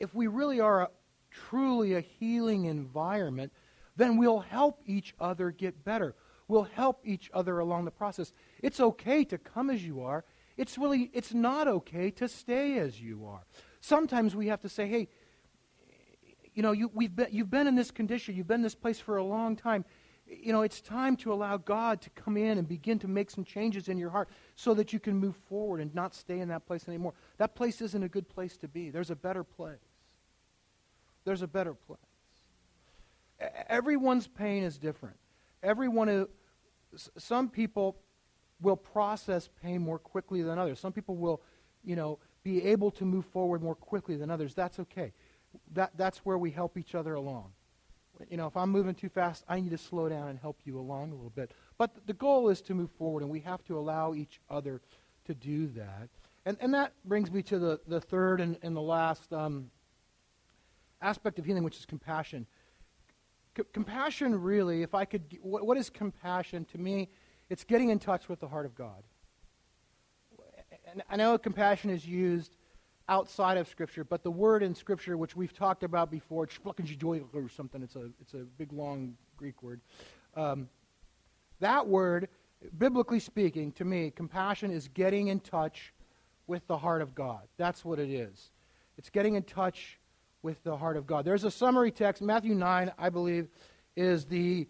if 0.00 0.14
we 0.14 0.26
really 0.26 0.60
are 0.60 0.82
a, 0.82 0.88
truly 1.34 1.94
a 1.94 2.00
healing 2.00 2.64
environment, 2.66 3.52
then 3.96 4.16
we'll 4.16 4.40
help 4.40 4.80
each 4.86 5.14
other 5.20 5.50
get 5.50 5.84
better. 5.84 6.14
We'll 6.48 6.64
help 6.64 7.00
each 7.04 7.30
other 7.32 7.58
along 7.58 7.84
the 7.84 7.90
process. 7.90 8.32
It's 8.62 8.80
okay 8.80 9.24
to 9.24 9.38
come 9.38 9.70
as 9.70 9.84
you 9.84 10.02
are. 10.02 10.24
It's 10.56 10.78
really 10.78 11.10
it's 11.12 11.34
not 11.34 11.66
okay 11.68 12.10
to 12.12 12.28
stay 12.28 12.78
as 12.78 13.00
you 13.00 13.26
are. 13.26 13.44
Sometimes 13.80 14.36
we 14.36 14.48
have 14.48 14.60
to 14.60 14.68
say, 14.68 14.86
"Hey, 14.86 15.08
you 16.54 16.62
know, 16.62 16.72
you, 16.72 16.90
we've 16.94 17.14
been, 17.14 17.28
you've 17.30 17.50
been 17.50 17.66
in 17.66 17.74
this 17.74 17.90
condition, 17.90 18.36
you've 18.36 18.46
been 18.46 18.60
in 18.60 18.62
this 18.62 18.74
place 18.74 19.00
for 19.00 19.16
a 19.16 19.24
long 19.24 19.56
time. 19.56 19.84
You 20.26 20.52
know, 20.52 20.62
it's 20.62 20.80
time 20.80 21.16
to 21.18 21.32
allow 21.32 21.56
God 21.58 22.00
to 22.02 22.10
come 22.10 22.36
in 22.36 22.56
and 22.56 22.66
begin 22.66 22.98
to 23.00 23.08
make 23.08 23.30
some 23.30 23.44
changes 23.44 23.88
in 23.88 23.98
your 23.98 24.10
heart 24.10 24.28
so 24.54 24.72
that 24.74 24.92
you 24.92 25.00
can 25.00 25.16
move 25.16 25.36
forward 25.48 25.80
and 25.80 25.94
not 25.94 26.14
stay 26.14 26.40
in 26.40 26.48
that 26.48 26.66
place 26.66 26.88
anymore. 26.88 27.12
That 27.36 27.54
place 27.54 27.82
isn't 27.82 28.02
a 28.02 28.08
good 28.08 28.28
place 28.28 28.56
to 28.58 28.68
be. 28.68 28.90
There's 28.90 29.10
a 29.10 29.16
better 29.16 29.44
place. 29.44 29.93
There's 31.24 31.42
a 31.42 31.46
better 31.46 31.74
place. 31.74 31.98
Everyone's 33.68 34.26
pain 34.26 34.62
is 34.62 34.78
different. 34.78 35.16
Everyone 35.62 36.08
is, 36.08 36.26
some 37.18 37.48
people 37.48 37.96
will 38.60 38.76
process 38.76 39.48
pain 39.62 39.82
more 39.82 39.98
quickly 39.98 40.42
than 40.42 40.58
others. 40.58 40.78
Some 40.78 40.92
people 40.92 41.16
will, 41.16 41.42
you 41.82 41.96
know, 41.96 42.18
be 42.42 42.62
able 42.64 42.90
to 42.92 43.04
move 43.04 43.24
forward 43.26 43.62
more 43.62 43.74
quickly 43.74 44.16
than 44.16 44.30
others. 44.30 44.54
That's 44.54 44.78
okay 44.78 45.12
that, 45.72 45.92
that's 45.96 46.18
where 46.18 46.38
we 46.38 46.50
help 46.50 46.76
each 46.76 46.94
other 46.94 47.14
along. 47.14 47.52
You 48.30 48.36
know, 48.36 48.46
if 48.46 48.56
I'm 48.56 48.70
moving 48.70 48.94
too 48.94 49.08
fast, 49.08 49.44
I 49.48 49.58
need 49.60 49.70
to 49.70 49.78
slow 49.78 50.08
down 50.08 50.28
and 50.28 50.38
help 50.38 50.60
you 50.64 50.78
along 50.78 51.10
a 51.10 51.14
little 51.14 51.32
bit. 51.34 51.50
But 51.78 52.06
the 52.06 52.12
goal 52.12 52.48
is 52.48 52.60
to 52.62 52.74
move 52.74 52.90
forward, 52.92 53.22
and 53.22 53.30
we 53.30 53.40
have 53.40 53.64
to 53.64 53.76
allow 53.76 54.14
each 54.14 54.40
other 54.48 54.80
to 55.26 55.34
do 55.34 55.66
that. 55.68 56.08
And, 56.46 56.56
and 56.60 56.72
that 56.74 56.92
brings 57.04 57.32
me 57.32 57.42
to 57.44 57.58
the, 57.58 57.80
the 57.88 58.00
third 58.00 58.40
and, 58.40 58.56
and 58.62 58.76
the 58.76 58.82
last 58.82 59.32
um, 59.32 59.70
aspect 61.04 61.38
of 61.38 61.44
healing, 61.44 61.62
which 61.62 61.76
is 61.76 61.86
compassion. 61.86 62.46
C- 63.56 63.62
compassion, 63.72 64.40
really, 64.40 64.82
if 64.82 64.94
I 64.94 65.04
could, 65.04 65.38
what, 65.42 65.66
what 65.66 65.76
is 65.76 65.90
compassion? 65.90 66.64
To 66.66 66.78
me, 66.78 67.10
it's 67.50 67.64
getting 67.64 67.90
in 67.90 67.98
touch 67.98 68.28
with 68.28 68.40
the 68.40 68.48
heart 68.48 68.66
of 68.66 68.74
God. 68.74 69.02
And 70.90 71.02
I 71.10 71.16
know 71.16 71.36
compassion 71.38 71.90
is 71.90 72.06
used 72.06 72.56
outside 73.08 73.58
of 73.58 73.68
Scripture, 73.68 74.04
but 74.04 74.22
the 74.22 74.30
word 74.30 74.62
in 74.62 74.74
Scripture, 74.74 75.16
which 75.16 75.36
we've 75.36 75.52
talked 75.52 75.82
about 75.82 76.10
before, 76.10 76.48
or 76.64 77.48
something, 77.48 77.82
it's 77.82 77.96
a, 77.96 78.10
it's 78.20 78.34
a 78.34 78.44
big, 78.58 78.72
long 78.72 79.14
Greek 79.36 79.62
word. 79.62 79.80
Um, 80.34 80.68
that 81.60 81.86
word 81.86 82.28
biblically 82.78 83.20
speaking, 83.20 83.72
to 83.72 83.84
me, 83.84 84.10
compassion 84.10 84.70
is 84.70 84.88
getting 84.88 85.28
in 85.28 85.40
touch 85.40 85.92
with 86.46 86.66
the 86.66 86.76
heart 86.76 87.02
of 87.02 87.14
God. 87.14 87.42
That's 87.56 87.84
what 87.84 87.98
it 87.98 88.10
is. 88.10 88.50
It's 88.96 89.10
getting 89.10 89.34
in 89.34 89.42
touch 89.42 89.98
with 90.44 90.62
the 90.62 90.76
heart 90.76 90.96
of 90.96 91.06
God. 91.06 91.24
There's 91.24 91.44
a 91.44 91.50
summary 91.50 91.90
text. 91.90 92.22
Matthew 92.22 92.54
9, 92.54 92.92
I 92.98 93.08
believe, 93.08 93.48
is 93.96 94.26
the 94.26 94.68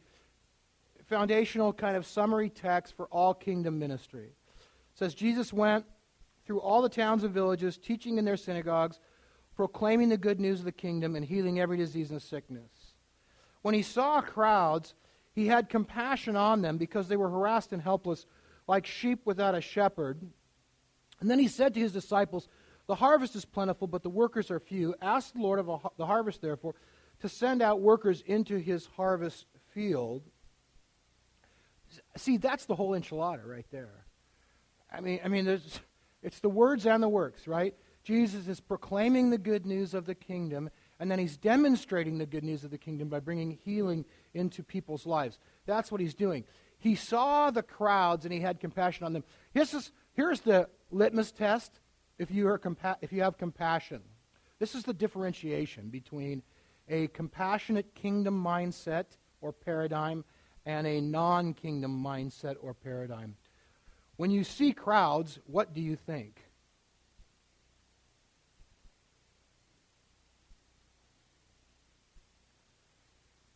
foundational 1.07 1.73
kind 1.73 1.97
of 1.97 2.07
summary 2.07 2.49
text 2.49 2.97
for 2.97 3.07
all 3.07 3.35
kingdom 3.35 3.79
ministry. 3.79 4.27
It 4.27 4.99
says 4.99 5.15
Jesus 5.15 5.53
went 5.53 5.85
through 6.47 6.61
all 6.61 6.81
the 6.81 6.89
towns 6.89 7.25
and 7.25 7.35
villages, 7.35 7.77
teaching 7.77 8.19
in 8.19 8.25
their 8.25 8.37
synagogues, 8.37 9.01
proclaiming 9.57 10.09
the 10.09 10.17
good 10.17 10.39
news 10.39 10.61
of 10.61 10.65
the 10.65 10.73
kingdom, 10.73 11.17
and 11.17 11.25
healing 11.25 11.59
every 11.59 11.77
disease 11.77 12.13
and 12.13 12.23
sickness. 12.23 12.71
When 13.63 13.75
he 13.75 13.83
saw 13.83 14.21
crowds, 14.21 14.95
he 15.33 15.49
had 15.49 15.69
compassion 15.69 16.37
on 16.37 16.63
them 16.63 16.79
because 16.79 17.09
they 17.09 17.17
were 17.17 17.31
harassed 17.31 17.73
and 17.73 17.83
helpless, 17.83 18.27
like 18.69 18.87
sheep 18.87 19.21
without 19.25 19.57
a 19.57 19.61
shepherd. 19.61 20.21
And 21.21 21.29
then 21.29 21.41
he 21.41 21.49
said 21.49 21.75
to 21.75 21.81
his 21.81 21.93
disciples, 21.93 22.49
The 22.87 22.95
harvest 22.95 23.35
is 23.35 23.45
plentiful, 23.45 23.87
but 23.87 24.03
the 24.03 24.11
workers 24.11 24.51
are 24.51 24.61
few. 24.61 24.95
Ask 25.01 25.33
the 25.33 25.41
Lord 25.41 25.59
of 25.59 25.67
the 25.97 26.07
harvest, 26.07 26.43
therefore, 26.43 26.75
to 27.21 27.29
send 27.29 27.63
out 27.63 27.81
workers 27.81 28.23
into 28.27 28.59
his 28.59 28.87
harvest 28.97 29.47
field. 29.73 30.23
See, 32.17 32.37
that's 32.37 32.67
the 32.67 32.75
whole 32.75 32.91
enchilada 32.91 33.47
right 33.47 33.67
there. 33.71 34.05
I 34.93 35.01
mean, 35.01 35.21
I 35.25 35.29
mean, 35.29 35.49
it's 36.23 36.41
the 36.41 36.49
words 36.49 36.87
and 36.87 37.03
the 37.03 37.09
works, 37.09 37.47
right? 37.47 37.75
Jesus 38.03 38.49
is 38.49 38.61
proclaiming 38.61 39.31
the 39.31 39.39
good 39.39 39.65
news 39.65 39.95
of 39.95 40.05
the 40.05 40.15
kingdom, 40.15 40.69
and 41.01 41.11
then 41.11 41.19
he's 41.19 41.39
demonstrating 41.39 42.19
the 42.19 42.27
good 42.27 42.45
news 42.45 42.65
of 42.65 42.71
the 42.71 42.79
kingdom 42.79 43.09
by 43.09 43.19
bringing 43.19 43.59
healing 43.65 44.05
into 44.35 44.63
people's 44.63 45.07
lives. 45.07 45.39
That's 45.65 45.91
what 45.91 46.03
he's 46.03 46.15
doing. 46.15 46.45
He 46.79 46.97
saw 46.97 47.51
the 47.51 47.63
crowds 47.63 48.27
and 48.27 48.35
he 48.35 48.41
had 48.41 48.61
compassion 48.61 49.07
on 49.07 49.15
them. 49.15 49.25
This 49.55 49.73
is, 49.73 49.91
here's 50.13 50.43
the 50.43 50.69
litmus 50.91 51.33
test 51.33 51.81
if 52.19 52.31
you, 52.31 52.49
are 52.49 52.59
compa- 52.59 52.97
if 53.01 53.13
you 53.13 53.23
have 53.23 53.39
compassion. 53.39 54.01
This 54.59 54.75
is 54.75 54.85
the 54.85 54.93
differentiation 54.93 55.89
between 55.89 56.43
a 56.89 57.09
compassionate 57.09 57.95
kingdom 57.95 58.43
mindset 58.43 59.07
or 59.41 59.53
paradigm 59.53 60.25
and 60.67 60.87
a 60.87 61.01
non 61.01 61.55
kingdom 61.55 62.03
mindset 62.03 62.57
or 62.61 62.75
paradigm. 62.75 63.37
When 64.17 64.31
you 64.31 64.45
see 64.45 64.73
crowds, 64.73 65.39
what 65.47 65.75
do 65.75 65.81
you 65.81 65.97
think? 65.97 66.41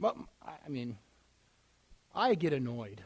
Well, 0.00 0.28
I 0.42 0.68
mean, 0.68 0.96
I 2.14 2.34
get 2.34 2.52
annoyed. 2.52 3.02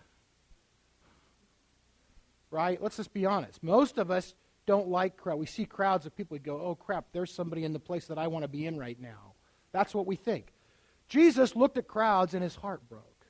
Right? 2.50 2.82
Let's 2.82 2.96
just 2.96 3.14
be 3.14 3.24
honest. 3.24 3.62
Most 3.62 3.96
of 3.96 4.10
us 4.10 4.34
don't 4.66 4.88
like 4.88 5.16
crowd. 5.16 5.38
We 5.38 5.46
see 5.46 5.64
crowds 5.64 6.06
of 6.06 6.16
people. 6.16 6.34
We 6.34 6.38
go, 6.38 6.60
"Oh 6.60 6.74
crap! 6.74 7.06
There's 7.12 7.32
somebody 7.32 7.64
in 7.64 7.72
the 7.72 7.80
place 7.80 8.06
that 8.06 8.18
I 8.18 8.26
want 8.28 8.44
to 8.44 8.48
be 8.48 8.66
in 8.66 8.78
right 8.78 9.00
now." 9.00 9.34
That's 9.72 9.94
what 9.94 10.06
we 10.06 10.16
think. 10.16 10.52
Jesus 11.08 11.56
looked 11.56 11.78
at 11.78 11.88
crowds 11.88 12.34
and 12.34 12.42
his 12.42 12.54
heart 12.54 12.88
broke 12.88 13.26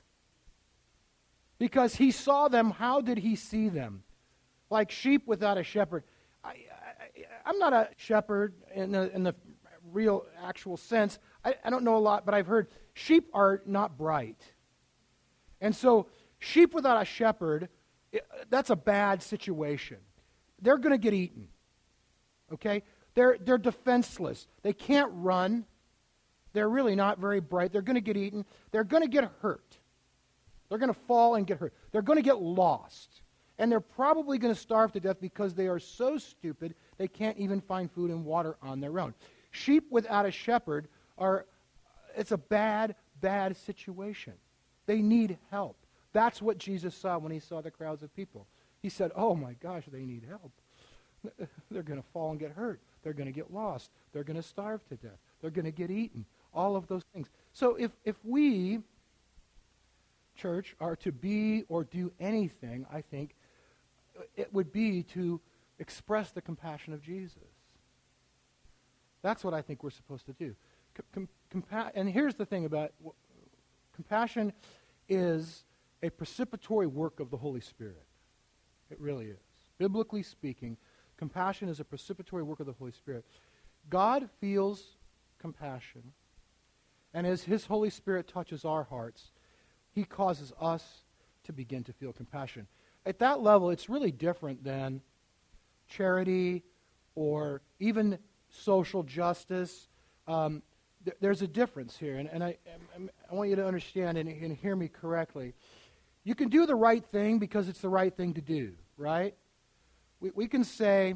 because 1.57 1.95
he 1.95 2.11
saw 2.11 2.47
them. 2.47 2.71
How 2.71 3.01
did 3.01 3.17
he 3.17 3.35
see 3.35 3.69
them? 3.69 4.03
Like 4.69 4.91
sheep 4.91 5.27
without 5.27 5.57
a 5.57 5.63
shepherd. 5.63 6.03
I, 6.43 6.55
am 7.45 7.59
not 7.59 7.73
a 7.73 7.89
shepherd 7.97 8.53
in 8.75 8.91
the, 8.91 9.13
in 9.13 9.23
the 9.23 9.35
real, 9.91 10.25
actual 10.43 10.77
sense. 10.77 11.19
I, 11.43 11.55
I 11.63 11.69
don't 11.69 11.83
know 11.83 11.95
a 11.95 11.99
lot, 11.99 12.25
but 12.25 12.33
I've 12.33 12.47
heard 12.47 12.67
sheep 12.93 13.29
are 13.33 13.61
not 13.65 13.97
bright. 13.97 14.41
And 15.61 15.75
so, 15.75 16.07
sheep 16.39 16.73
without 16.73 17.01
a 17.01 17.05
shepherd, 17.05 17.69
that's 18.49 18.69
a 18.69 18.75
bad 18.75 19.23
situation. 19.23 19.97
They're 20.63 20.77
going 20.77 20.93
to 20.93 20.97
get 20.97 21.13
eaten. 21.13 21.47
Okay? 22.51 22.83
They're, 23.13 23.37
they're 23.39 23.57
defenseless. 23.57 24.47
They 24.63 24.73
can't 24.73 25.11
run. 25.13 25.65
They're 26.53 26.69
really 26.69 26.95
not 26.95 27.19
very 27.19 27.41
bright. 27.41 27.71
They're 27.71 27.81
going 27.81 27.95
to 27.95 28.01
get 28.01 28.17
eaten. 28.17 28.45
They're 28.71 28.83
going 28.83 29.03
to 29.03 29.09
get 29.09 29.29
hurt. 29.41 29.77
They're 30.69 30.79
going 30.79 30.93
to 30.93 30.99
fall 31.01 31.35
and 31.35 31.45
get 31.45 31.59
hurt. 31.59 31.73
They're 31.91 32.01
going 32.01 32.17
to 32.17 32.23
get 32.23 32.41
lost. 32.41 33.21
And 33.59 33.71
they're 33.71 33.79
probably 33.79 34.37
going 34.39 34.53
to 34.53 34.59
starve 34.59 34.93
to 34.93 34.99
death 34.99 35.17
because 35.21 35.53
they 35.53 35.67
are 35.67 35.79
so 35.79 36.17
stupid 36.17 36.73
they 36.97 37.07
can't 37.07 37.37
even 37.37 37.61
find 37.61 37.91
food 37.91 38.09
and 38.09 38.25
water 38.25 38.55
on 38.63 38.79
their 38.79 38.99
own. 38.99 39.13
Sheep 39.51 39.85
without 39.91 40.25
a 40.25 40.31
shepherd 40.31 40.87
are, 41.17 41.45
it's 42.15 42.31
a 42.31 42.37
bad, 42.37 42.95
bad 43.21 43.55
situation. 43.57 44.33
They 44.85 45.01
need 45.01 45.37
help. 45.51 45.77
That's 46.13 46.41
what 46.41 46.57
Jesus 46.57 46.95
saw 46.95 47.17
when 47.17 47.31
he 47.31 47.39
saw 47.39 47.61
the 47.61 47.71
crowds 47.71 48.01
of 48.01 48.15
people. 48.15 48.47
He 48.83 48.89
said, 48.89 49.11
Oh 49.15 49.33
my 49.33 49.53
gosh, 49.53 49.83
they 49.91 50.03
need 50.03 50.25
help. 50.27 50.51
They're 51.71 51.83
going 51.83 52.01
to 52.01 52.07
fall 52.13 52.31
and 52.31 52.39
get 52.39 52.51
hurt. 52.51 52.81
They're 53.01 53.13
going 53.13 53.27
to 53.27 53.33
get 53.33 53.51
lost. 53.51 53.89
They're 54.11 54.25
going 54.25 54.35
to 54.35 54.43
starve 54.43 54.87
to 54.89 54.95
death. 54.95 55.17
They're 55.41 55.49
going 55.49 55.65
to 55.65 55.71
get 55.71 55.89
eaten. 55.89 56.25
All 56.53 56.75
of 56.75 56.87
those 56.87 57.03
things. 57.13 57.29
So 57.53 57.75
if, 57.75 57.91
if 58.03 58.17
we, 58.23 58.81
church, 60.35 60.75
are 60.81 60.97
to 60.97 61.11
be 61.13 61.63
or 61.69 61.85
do 61.85 62.11
anything, 62.19 62.85
I 62.91 63.01
think, 63.01 63.35
uh, 64.19 64.23
it 64.35 64.53
would 64.53 64.71
be 64.73 65.03
to 65.13 65.39
express 65.79 66.31
the 66.31 66.41
compassion 66.41 66.93
of 66.93 67.01
Jesus. 67.01 67.37
That's 69.21 69.45
what 69.45 69.53
I 69.53 69.61
think 69.61 69.81
we're 69.81 69.91
supposed 69.91 70.25
to 70.25 70.33
do. 70.33 70.55
Com- 71.13 71.29
compa- 71.53 71.91
and 71.95 72.09
here's 72.09 72.35
the 72.35 72.45
thing 72.45 72.65
about 72.65 72.91
compassion 73.95 74.51
is 75.07 75.63
a 76.03 76.09
precipitory 76.09 76.87
work 76.87 77.21
of 77.21 77.31
the 77.31 77.37
Holy 77.37 77.61
Spirit. 77.61 78.03
It 78.93 79.01
really 79.01 79.25
is. 79.25 79.39
Biblically 79.79 80.21
speaking, 80.21 80.77
compassion 81.17 81.67
is 81.67 81.79
a 81.79 81.83
precipitory 81.83 82.43
work 82.43 82.59
of 82.59 82.67
the 82.67 82.73
Holy 82.73 82.91
Spirit. 82.91 83.25
God 83.89 84.29
feels 84.39 84.97
compassion, 85.39 86.03
and 87.11 87.25
as 87.25 87.41
His 87.41 87.65
Holy 87.65 87.89
Spirit 87.89 88.27
touches 88.27 88.65
our 88.65 88.83
hearts, 88.83 89.31
He 89.93 90.03
causes 90.03 90.53
us 90.61 91.05
to 91.45 91.51
begin 91.51 91.83
to 91.85 91.93
feel 91.93 92.13
compassion. 92.13 92.67
At 93.03 93.17
that 93.17 93.41
level, 93.41 93.71
it's 93.71 93.89
really 93.89 94.11
different 94.11 94.63
than 94.63 95.01
charity 95.87 96.61
or 97.15 97.63
even 97.79 98.19
social 98.51 99.01
justice. 99.01 99.87
Um, 100.27 100.61
th- 101.03 101.17
there's 101.19 101.41
a 101.41 101.47
difference 101.47 101.97
here, 101.97 102.17
and, 102.17 102.29
and 102.29 102.43
I, 102.43 102.57
I, 103.31 103.33
want 103.33 103.49
you 103.49 103.55
to 103.55 103.65
understand 103.65 104.19
and, 104.19 104.29
and 104.29 104.55
hear 104.55 104.75
me 104.75 104.87
correctly. 104.87 105.55
You 106.23 106.35
can 106.35 106.49
do 106.49 106.67
the 106.67 106.75
right 106.75 107.03
thing 107.03 107.39
because 107.39 107.67
it's 107.67 107.81
the 107.81 107.89
right 107.89 108.15
thing 108.15 108.35
to 108.35 108.41
do, 108.41 108.73
right? 108.97 109.35
We, 110.19 110.31
we 110.35 110.47
can 110.47 110.63
say, 110.63 111.15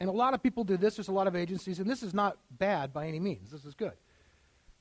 and 0.00 0.08
a 0.08 0.12
lot 0.12 0.34
of 0.34 0.42
people 0.42 0.64
do 0.64 0.76
this, 0.76 0.96
there's 0.96 1.08
a 1.08 1.12
lot 1.12 1.26
of 1.26 1.36
agencies, 1.36 1.78
and 1.78 1.88
this 1.88 2.02
is 2.02 2.14
not 2.14 2.38
bad 2.50 2.92
by 2.92 3.06
any 3.06 3.20
means. 3.20 3.50
This 3.50 3.64
is 3.64 3.74
good. 3.74 3.92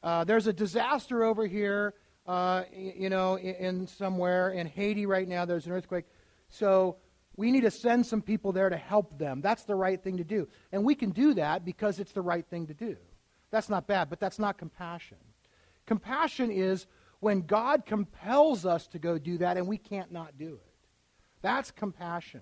Uh, 0.02 0.24
there's 0.24 0.48
a 0.48 0.54
disaster 0.54 1.24
over 1.24 1.48
here, 1.48 1.94
uh, 2.28 2.64
you 2.76 3.10
know, 3.10 3.36
in, 3.36 3.56
in 3.56 3.88
somewhere 3.88 4.52
in 4.52 4.68
Haiti 4.68 5.06
right 5.06 5.28
now. 5.28 5.46
There's 5.46 5.66
an 5.66 5.72
earthquake. 5.72 6.06
So 6.50 6.98
we 7.36 7.52
need 7.52 7.62
to 7.62 7.72
send 7.72 8.06
some 8.06 8.22
people 8.22 8.52
there 8.52 8.70
to 8.70 8.78
help 8.78 9.18
them. 9.18 9.42
That's 9.42 9.64
the 9.64 9.76
right 9.76 10.02
thing 10.02 10.18
to 10.18 10.24
do. 10.24 10.48
And 10.72 10.84
we 10.84 10.94
can 10.94 11.12
do 11.12 11.34
that 11.36 11.66
because 11.66 12.00
it's 12.00 12.12
the 12.12 12.22
right 12.22 12.46
thing 12.46 12.68
to 12.68 12.74
do. 12.74 12.98
That's 13.50 13.70
not 13.70 13.88
bad, 13.88 14.10
but 14.10 14.20
that's 14.20 14.40
not 14.40 14.58
compassion. 14.58 15.18
Compassion 15.86 16.52
is 16.52 16.86
when 17.20 17.42
God 17.42 17.86
compels 17.86 18.66
us 18.66 18.88
to 18.88 19.00
go 19.00 19.18
do 19.18 19.38
that 19.38 19.58
and 19.58 19.68
we 19.68 19.78
can't 19.78 20.12
not 20.12 20.38
do 20.38 20.56
it. 20.56 20.73
That's 21.44 21.70
compassion. 21.70 22.42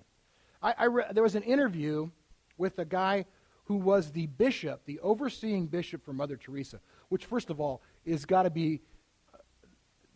I, 0.62 0.74
I 0.78 0.84
re- 0.84 1.04
there 1.12 1.22
was 1.22 1.34
an 1.34 1.42
interview 1.42 2.08
with 2.56 2.78
a 2.78 2.84
guy 2.86 3.26
who 3.64 3.76
was 3.76 4.10
the 4.12 4.26
bishop, 4.28 4.86
the 4.86 4.98
overseeing 5.00 5.66
bishop 5.66 6.04
for 6.04 6.12
Mother 6.12 6.36
Teresa, 6.36 6.80
which, 7.10 7.26
first 7.26 7.50
of 7.50 7.60
all, 7.60 7.82
is 8.04 8.24
got 8.24 8.44
to 8.44 8.50
be 8.50 8.80
uh, 9.34 9.38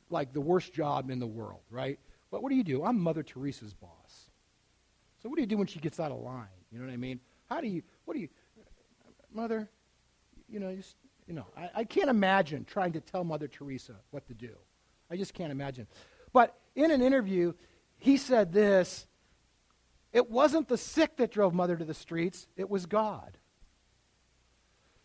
like 0.08 0.32
the 0.32 0.40
worst 0.40 0.72
job 0.72 1.10
in 1.10 1.18
the 1.18 1.26
world, 1.26 1.60
right? 1.70 1.98
But 2.30 2.42
what 2.42 2.50
do 2.50 2.56
you 2.56 2.64
do? 2.64 2.84
I'm 2.84 2.98
Mother 2.98 3.22
Teresa's 3.22 3.74
boss. 3.74 4.30
So 5.22 5.28
what 5.28 5.36
do 5.36 5.42
you 5.42 5.46
do 5.46 5.58
when 5.58 5.66
she 5.66 5.80
gets 5.80 5.98
out 5.98 6.12
of 6.12 6.20
line? 6.20 6.46
You 6.70 6.78
know 6.78 6.86
what 6.86 6.92
I 6.92 6.96
mean? 6.96 7.20
How 7.48 7.60
do 7.60 7.66
you, 7.66 7.82
what 8.04 8.14
do 8.14 8.20
you, 8.20 8.28
Mother, 9.32 9.68
you 10.48 10.60
know, 10.60 10.76
you 11.26 11.34
know, 11.34 11.46
I, 11.56 11.70
I 11.74 11.84
can't 11.84 12.08
imagine 12.08 12.64
trying 12.64 12.92
to 12.92 13.00
tell 13.00 13.24
Mother 13.24 13.48
Teresa 13.48 13.96
what 14.10 14.26
to 14.28 14.34
do. 14.34 14.54
I 15.10 15.16
just 15.16 15.34
can't 15.34 15.50
imagine. 15.50 15.86
But 16.32 16.56
in 16.74 16.90
an 16.90 17.02
interview, 17.02 17.52
he 18.06 18.16
said 18.16 18.52
this 18.52 19.06
it 20.12 20.30
wasn't 20.30 20.68
the 20.68 20.78
sick 20.78 21.16
that 21.16 21.32
drove 21.32 21.52
Mother 21.52 21.76
to 21.76 21.84
the 21.84 21.92
streets, 21.92 22.46
it 22.56 22.70
was 22.70 22.86
God. 22.86 23.36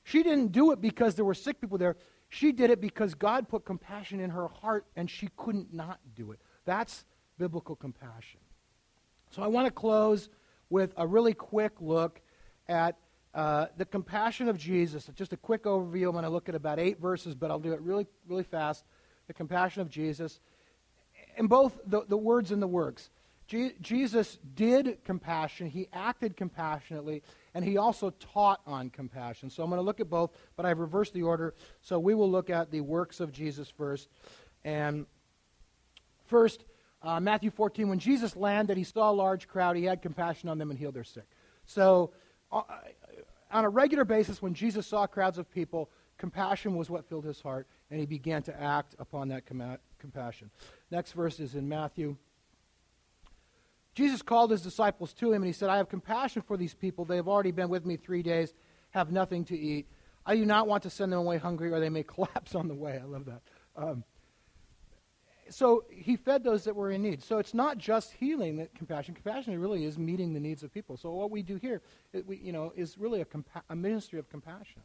She 0.04 0.24
didn't 0.24 0.52
do 0.52 0.72
it 0.72 0.82
because 0.82 1.16
there 1.16 1.26
were 1.26 1.34
sick 1.34 1.60
people 1.60 1.78
there. 1.78 1.98
She 2.30 2.52
did 2.52 2.70
it 2.70 2.80
because 2.80 3.14
God 3.14 3.50
put 3.50 3.66
compassion 3.66 4.20
in 4.20 4.30
her 4.30 4.48
heart 4.48 4.86
and 4.96 5.10
she 5.10 5.30
couldn't 5.36 5.74
not 5.74 6.00
do 6.16 6.32
it. 6.32 6.40
That's 6.66 7.04
biblical 7.38 7.76
compassion. 7.76 8.40
So 9.32 9.42
I 9.42 9.48
want 9.48 9.68
to 9.68 9.72
close 9.72 10.30
with 10.70 10.94
a 10.96 11.06
really 11.06 11.34
quick 11.34 11.74
look 11.82 12.22
at 12.70 12.98
uh, 13.34 13.68
the 13.78 13.86
compassion 13.86 14.48
of 14.48 14.58
Jesus. 14.58 15.10
Just 15.16 15.34
a 15.34 15.38
quick 15.38 15.64
overview. 15.64 16.06
I'm 16.06 16.12
going 16.12 16.24
to 16.24 16.30
look 16.30 16.50
at 16.50 16.56
about 16.56 16.80
eight 16.80 17.00
verses, 17.00 17.36
but 17.36 17.52
I'll 17.52 17.60
do 17.60 17.74
it 17.74 17.82
really, 17.82 18.08
really 18.28 18.44
fast. 18.44 18.86
The 19.28 19.34
compassion 19.34 19.82
of 19.82 19.90
Jesus. 19.90 20.40
In 21.38 21.48
both 21.48 21.80
the, 21.86 22.04
the 22.08 22.18
words 22.18 22.52
and 22.52 22.62
the 22.62 22.68
works. 22.68 23.10
Je- 23.48 23.74
Jesus 23.82 24.38
did 24.56 25.04
compassion, 25.04 25.68
he 25.68 25.88
acted 25.92 26.38
compassionately, 26.38 27.22
and 27.54 27.66
he 27.66 27.78
also 27.78 28.12
taught 28.12 28.62
on 28.66 28.90
compassion. 28.90 29.50
So 29.50 29.62
I'm 29.62 29.70
going 29.70 29.80
to 29.80 29.84
look 29.84 30.00
at 30.00 30.10
both, 30.10 30.32
but 30.56 30.66
I've 30.66 30.80
reversed 30.80 31.14
the 31.14 31.24
order. 31.24 31.54
So 31.82 32.00
we 32.00 32.14
will 32.14 32.32
look 32.32 32.50
at 32.50 32.72
the 32.72 32.82
works 32.82 33.20
of 33.20 33.34
Jesus 33.34 33.70
first. 33.70 34.08
And 34.64 35.06
first, 36.28 36.64
uh, 37.04 37.20
Matthew 37.20 37.50
14, 37.50 37.90
when 37.90 38.00
Jesus 38.00 38.36
landed, 38.36 38.78
he 38.78 38.84
saw 38.84 39.10
a 39.10 39.12
large 39.12 39.48
crowd. 39.48 39.76
He 39.76 39.84
had 39.84 40.02
compassion 40.02 40.48
on 40.48 40.58
them 40.58 40.70
and 40.70 40.80
healed 40.80 40.94
their 40.94 41.04
sick. 41.04 41.28
So, 41.66 42.14
uh, 42.52 42.62
on 43.52 43.66
a 43.66 43.70
regular 43.70 44.06
basis, 44.06 44.42
when 44.42 44.54
Jesus 44.54 44.88
saw 44.88 45.08
crowds 45.08 45.38
of 45.38 45.52
people, 45.52 45.90
compassion 46.18 46.76
was 46.76 46.90
what 46.90 47.06
filled 47.10 47.26
his 47.26 47.42
heart, 47.42 47.68
and 47.90 48.00
he 48.00 48.06
began 48.06 48.44
to 48.44 48.62
act 48.62 48.96
upon 49.00 49.28
that 49.30 49.46
com- 49.46 49.78
compassion. 50.02 50.50
Next 50.90 51.14
verse 51.14 51.40
is 51.40 51.56
in 51.56 51.70
Matthew. 51.70 52.18
Jesus 53.94 54.22
called 54.22 54.52
his 54.52 54.62
disciples 54.62 55.14
to 55.14 55.32
him, 55.32 55.42
and 55.42 55.46
he 55.46 55.54
said, 55.54 55.70
I 55.70 55.78
have 55.78 55.90
compassion 55.90 56.42
for 56.42 56.58
these 56.58 56.74
people. 56.74 57.06
They 57.06 57.18
have 57.18 57.28
already 57.28 57.52
been 57.52 57.70
with 57.70 57.86
me 57.86 57.98
three 57.98 58.24
days, 58.24 58.54
have 58.92 59.12
nothing 59.12 59.46
to 59.46 59.58
eat. 59.58 59.88
I 60.26 60.36
do 60.36 60.46
not 60.46 60.68
want 60.68 60.84
to 60.84 60.90
send 60.90 61.12
them 61.12 61.20
away 61.20 61.38
hungry, 61.38 61.72
or 61.72 61.80
they 61.80 61.90
may 61.90 62.04
collapse 62.16 62.56
on 62.56 62.68
the 62.68 62.76
way. 62.76 63.00
I 63.02 63.06
love 63.06 63.26
that. 63.26 63.42
Um, 63.76 64.04
so 65.50 65.84
he 65.90 66.16
fed 66.16 66.44
those 66.44 66.64
that 66.64 66.76
were 66.76 66.92
in 66.92 67.02
need. 67.02 67.22
So 67.22 67.38
it's 67.38 67.54
not 67.54 67.78
just 67.78 68.14
healing 68.14 68.58
that 68.58 68.74
compassion. 68.74 69.14
Compassion 69.14 69.60
really 69.60 69.84
is 69.84 69.98
meeting 69.98 70.34
the 70.34 70.40
needs 70.40 70.64
of 70.64 70.74
people. 70.74 70.96
So 70.96 71.12
what 71.12 71.30
we 71.30 71.44
do 71.44 71.58
here, 71.58 71.82
it, 72.14 72.26
we, 72.26 72.38
you 72.38 72.54
know, 72.54 72.72
is 72.76 72.98
really 72.98 73.20
a, 73.22 73.26
compa- 73.26 73.64
a 73.70 73.76
ministry 73.76 74.18
of 74.18 74.30
compassion. 74.30 74.82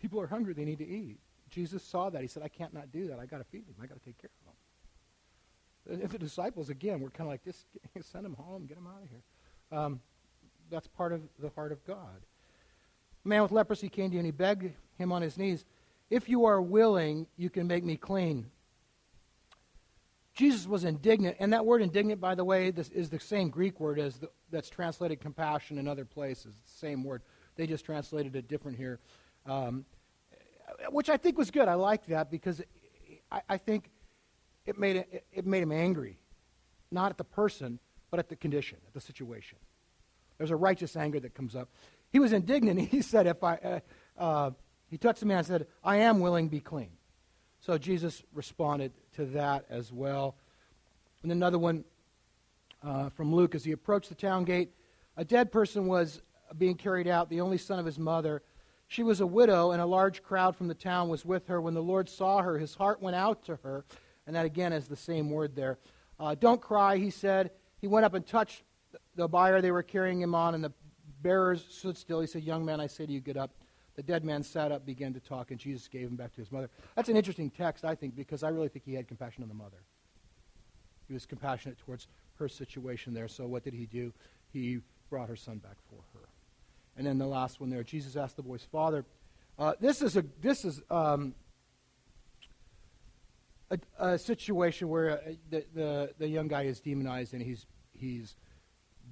People 0.00 0.20
are 0.20 0.26
hungry; 0.26 0.54
they 0.54 0.64
need 0.64 0.78
to 0.78 0.88
eat. 0.88 1.18
Jesus 1.50 1.82
saw 1.82 2.10
that. 2.10 2.22
He 2.22 2.28
said, 2.28 2.42
"I 2.42 2.48
can't 2.48 2.74
not 2.74 2.90
do 2.90 3.08
that. 3.08 3.18
I 3.18 3.26
got 3.26 3.38
to 3.38 3.44
feed 3.44 3.66
them. 3.66 3.76
I 3.82 3.86
got 3.86 3.98
to 3.98 4.04
take 4.04 4.18
care 4.18 4.30
of 4.40 5.94
them." 5.94 6.02
And 6.02 6.10
the 6.10 6.18
disciples, 6.18 6.68
again, 6.68 7.00
were 7.00 7.10
kind 7.10 7.28
of 7.28 7.32
like, 7.32 7.44
"Just 7.44 7.66
send 8.12 8.24
them 8.24 8.34
home. 8.34 8.66
Get 8.66 8.76
them 8.76 8.86
out 8.86 9.02
of 9.02 9.08
here." 9.08 9.22
Um, 9.78 10.00
that's 10.70 10.86
part 10.86 11.12
of 11.12 11.22
the 11.38 11.50
heart 11.50 11.72
of 11.72 11.84
God. 11.84 12.22
A 13.24 13.28
man 13.28 13.42
with 13.42 13.52
leprosy 13.52 13.88
came 13.88 14.10
to 14.10 14.14
you 14.14 14.20
and 14.20 14.26
he 14.26 14.32
begged 14.32 14.72
him 14.98 15.12
on 15.12 15.22
his 15.22 15.38
knees, 15.38 15.64
"If 16.10 16.28
you 16.28 16.44
are 16.46 16.60
willing, 16.60 17.26
you 17.36 17.50
can 17.50 17.66
make 17.66 17.84
me 17.84 17.96
clean." 17.96 18.50
Jesus 20.36 20.66
was 20.66 20.84
indignant, 20.84 21.38
and 21.40 21.54
that 21.54 21.64
word 21.64 21.80
indignant, 21.80 22.20
by 22.20 22.34
the 22.34 22.44
way, 22.44 22.70
this 22.70 22.90
is 22.90 23.08
the 23.08 23.18
same 23.18 23.48
Greek 23.48 23.80
word 23.80 23.98
as 23.98 24.18
the, 24.18 24.28
that's 24.50 24.68
translated 24.68 25.18
compassion 25.18 25.78
in 25.78 25.88
other 25.88 26.04
places. 26.04 26.52
It's 26.62 26.72
the 26.74 26.78
same 26.78 27.02
word. 27.02 27.22
They 27.56 27.66
just 27.66 27.86
translated 27.86 28.36
it 28.36 28.46
different 28.46 28.76
here, 28.76 29.00
um, 29.46 29.86
which 30.90 31.08
I 31.08 31.16
think 31.16 31.38
was 31.38 31.50
good. 31.50 31.68
I 31.68 31.74
like 31.74 32.06
that 32.06 32.30
because 32.30 32.62
I, 33.30 33.42
I 33.48 33.56
think 33.56 33.90
it 34.64 34.78
made, 34.78 34.96
it, 34.96 35.26
it 35.32 35.46
made 35.46 35.62
him 35.62 35.72
angry, 35.72 36.18
not 36.90 37.10
at 37.10 37.18
the 37.18 37.24
person, 37.24 37.78
but 38.10 38.20
at 38.20 38.28
the 38.28 38.36
condition, 38.36 38.78
at 38.86 38.94
the 38.94 39.00
situation. 39.00 39.58
There's 40.38 40.50
a 40.50 40.56
righteous 40.56 40.96
anger 40.96 41.20
that 41.20 41.34
comes 41.34 41.56
up. 41.56 41.68
He 42.10 42.18
was 42.18 42.32
indignant. 42.32 42.80
He 42.90 43.02
said, 43.02 43.26
"If 43.26 43.42
I," 43.42 43.56
uh, 43.56 43.80
uh, 44.18 44.50
he 44.88 44.98
touched 44.98 45.20
the 45.20 45.26
man 45.26 45.38
and 45.38 45.46
said, 45.46 45.66
"I 45.82 45.96
am 45.96 46.20
willing, 46.20 46.48
be 46.48 46.60
clean." 46.60 46.90
So 47.60 47.78
Jesus 47.78 48.22
responded 48.32 48.92
to 49.14 49.26
that 49.26 49.64
as 49.70 49.92
well. 49.92 50.36
And 51.22 51.32
another 51.32 51.58
one 51.58 51.84
uh, 52.82 53.08
from 53.10 53.34
Luke 53.34 53.54
as 53.54 53.64
he 53.64 53.72
approached 53.72 54.08
the 54.08 54.14
town 54.14 54.44
gate, 54.44 54.70
a 55.16 55.24
dead 55.24 55.50
person 55.50 55.86
was 55.86 56.20
being 56.56 56.76
carried 56.76 57.08
out, 57.08 57.28
the 57.28 57.40
only 57.40 57.58
son 57.58 57.78
of 57.78 57.86
his 57.86 57.98
mother. 57.98 58.42
She 58.88 59.02
was 59.02 59.20
a 59.20 59.26
widow, 59.26 59.72
and 59.72 59.82
a 59.82 59.86
large 59.86 60.22
crowd 60.22 60.56
from 60.56 60.68
the 60.68 60.74
town 60.74 61.08
was 61.08 61.24
with 61.24 61.48
her. 61.48 61.60
When 61.60 61.74
the 61.74 61.82
Lord 61.82 62.08
saw 62.08 62.42
her, 62.42 62.58
his 62.58 62.74
heart 62.74 63.02
went 63.02 63.16
out 63.16 63.44
to 63.46 63.56
her. 63.56 63.84
And 64.26 64.34
that 64.36 64.44
again 64.44 64.72
is 64.72 64.86
the 64.86 64.96
same 64.96 65.30
word 65.30 65.54
there. 65.54 65.78
Uh, 66.18 66.34
Don't 66.34 66.60
cry, 66.60 66.96
he 66.96 67.10
said. 67.10 67.50
He 67.80 67.86
went 67.86 68.04
up 68.04 68.14
and 68.14 68.26
touched 68.26 68.62
the 69.14 69.28
bier 69.28 69.60
they 69.60 69.70
were 69.70 69.82
carrying 69.82 70.20
him 70.20 70.34
on, 70.34 70.54
and 70.54 70.62
the 70.62 70.72
bearers 71.22 71.64
stood 71.68 71.96
still. 71.96 72.20
He 72.20 72.26
said, 72.26 72.42
Young 72.42 72.64
man, 72.64 72.80
I 72.80 72.86
say 72.86 73.06
to 73.06 73.12
you, 73.12 73.20
get 73.20 73.36
up. 73.36 73.50
The 73.94 74.02
dead 74.02 74.24
man 74.24 74.42
sat 74.42 74.72
up, 74.72 74.84
began 74.84 75.14
to 75.14 75.20
talk, 75.20 75.50
and 75.50 75.58
Jesus 75.58 75.88
gave 75.88 76.06
him 76.06 76.16
back 76.16 76.32
to 76.34 76.40
his 76.40 76.52
mother. 76.52 76.68
That's 76.94 77.08
an 77.08 77.16
interesting 77.16 77.50
text, 77.50 77.84
I 77.84 77.94
think, 77.94 78.14
because 78.14 78.42
I 78.42 78.50
really 78.50 78.68
think 78.68 78.84
he 78.84 78.92
had 78.92 79.08
compassion 79.08 79.42
on 79.42 79.48
the 79.48 79.54
mother. 79.54 79.78
He 81.08 81.14
was 81.14 81.24
compassionate 81.24 81.78
towards 81.78 82.08
her 82.38 82.48
situation 82.48 83.14
there. 83.14 83.28
So 83.28 83.46
what 83.46 83.64
did 83.64 83.72
he 83.72 83.86
do? 83.86 84.12
He 84.52 84.80
brought 85.08 85.28
her 85.28 85.36
son 85.36 85.58
back 85.58 85.76
for 85.88 86.02
her. 86.12 86.25
And 86.96 87.06
then 87.06 87.18
the 87.18 87.26
last 87.26 87.60
one 87.60 87.70
there, 87.70 87.82
Jesus 87.82 88.16
asked 88.16 88.36
the 88.36 88.42
boy's 88.42 88.66
father. 88.70 89.04
Uh, 89.58 89.74
this 89.80 90.02
is 90.02 90.16
a 90.16 90.24
this 90.40 90.64
is 90.64 90.82
um, 90.90 91.34
a, 93.70 93.78
a, 93.98 94.18
situation 94.18 94.88
where 94.88 95.10
uh, 95.10 95.32
the, 95.50 95.64
the 95.74 96.14
the 96.18 96.28
young 96.28 96.48
guy 96.48 96.62
is 96.62 96.80
demonized 96.80 97.32
and 97.32 97.42
he's 97.42 97.66
he's 97.92 98.36